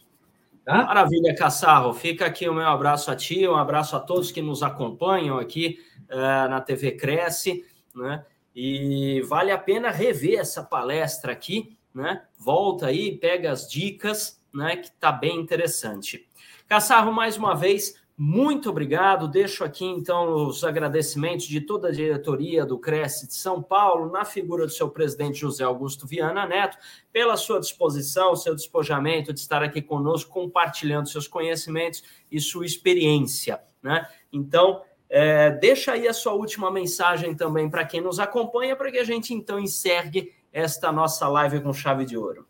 Tá? 0.64 0.84
Maravilha, 0.84 1.34
Cassarro. 1.34 1.92
Fica 1.92 2.24
aqui 2.24 2.48
o 2.48 2.54
meu 2.54 2.66
abraço 2.66 3.10
a 3.10 3.16
ti, 3.16 3.46
um 3.46 3.56
abraço 3.56 3.94
a 3.94 4.00
todos 4.00 4.32
que 4.32 4.40
nos 4.40 4.62
acompanham 4.62 5.38
aqui 5.38 5.78
uh, 6.10 6.48
na 6.48 6.60
TV 6.60 6.92
Cresce, 6.92 7.64
né? 7.94 8.24
E 8.56 9.20
vale 9.22 9.50
a 9.50 9.58
pena 9.58 9.90
rever 9.90 10.38
essa 10.38 10.62
palestra 10.62 11.32
aqui, 11.32 11.76
né? 11.94 12.22
Volta 12.38 12.86
aí, 12.86 13.16
pega 13.18 13.50
as 13.50 13.68
dicas, 13.68 14.40
né? 14.54 14.76
Que 14.76 14.90
tá 14.92 15.12
bem 15.12 15.38
interessante. 15.38 16.26
Cassarro, 16.66 17.12
mais 17.12 17.36
uma 17.36 17.54
vez, 17.54 18.02
muito 18.16 18.70
obrigado. 18.70 19.26
Deixo 19.26 19.64
aqui 19.64 19.84
então 19.84 20.46
os 20.46 20.62
agradecimentos 20.62 21.46
de 21.46 21.60
toda 21.60 21.88
a 21.88 21.92
diretoria 21.92 22.64
do 22.64 22.78
Cresce 22.78 23.26
de 23.26 23.34
São 23.34 23.60
Paulo, 23.60 24.12
na 24.12 24.24
figura 24.24 24.66
do 24.66 24.72
seu 24.72 24.88
presidente 24.88 25.40
José 25.40 25.64
Augusto 25.64 26.06
Viana 26.06 26.46
Neto, 26.46 26.78
pela 27.12 27.36
sua 27.36 27.58
disposição, 27.58 28.36
seu 28.36 28.54
despojamento 28.54 29.32
de 29.32 29.40
estar 29.40 29.64
aqui 29.64 29.82
conosco, 29.82 30.32
compartilhando 30.32 31.08
seus 31.08 31.26
conhecimentos 31.26 32.04
e 32.30 32.40
sua 32.40 32.64
experiência. 32.64 33.60
Né? 33.82 34.06
Então, 34.32 34.82
é, 35.10 35.50
deixa 35.50 35.92
aí 35.92 36.06
a 36.06 36.14
sua 36.14 36.34
última 36.34 36.70
mensagem 36.70 37.34
também 37.34 37.68
para 37.68 37.84
quem 37.84 38.00
nos 38.00 38.20
acompanha, 38.20 38.76
para 38.76 38.92
que 38.92 38.98
a 38.98 39.04
gente 39.04 39.34
então 39.34 39.58
encerre 39.58 40.32
esta 40.52 40.92
nossa 40.92 41.26
live 41.26 41.60
com 41.60 41.72
chave 41.72 42.04
de 42.04 42.16
ouro. 42.16 42.46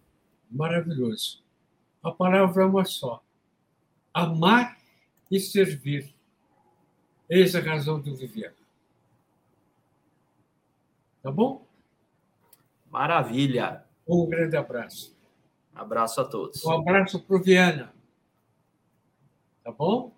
Maravilhoso. 0.50 1.42
A 2.02 2.12
palavra 2.12 2.62
é 2.62 2.66
uma 2.66 2.84
só: 2.84 3.22
amar 4.12 4.76
e 5.34 5.40
servir. 5.40 6.14
Eis 7.28 7.56
a 7.56 7.60
razão 7.60 8.00
do 8.00 8.14
viver. 8.14 8.54
Tá 11.20 11.32
bom? 11.32 11.66
Maravilha. 12.88 13.84
Um 14.06 14.28
grande 14.28 14.56
abraço. 14.56 15.16
Abraço 15.74 16.20
a 16.20 16.24
todos. 16.24 16.64
Um 16.64 16.70
abraço 16.70 17.20
para 17.20 17.36
o 17.36 17.42
Viana. 17.42 17.92
Tá 19.64 19.72
bom? 19.72 20.14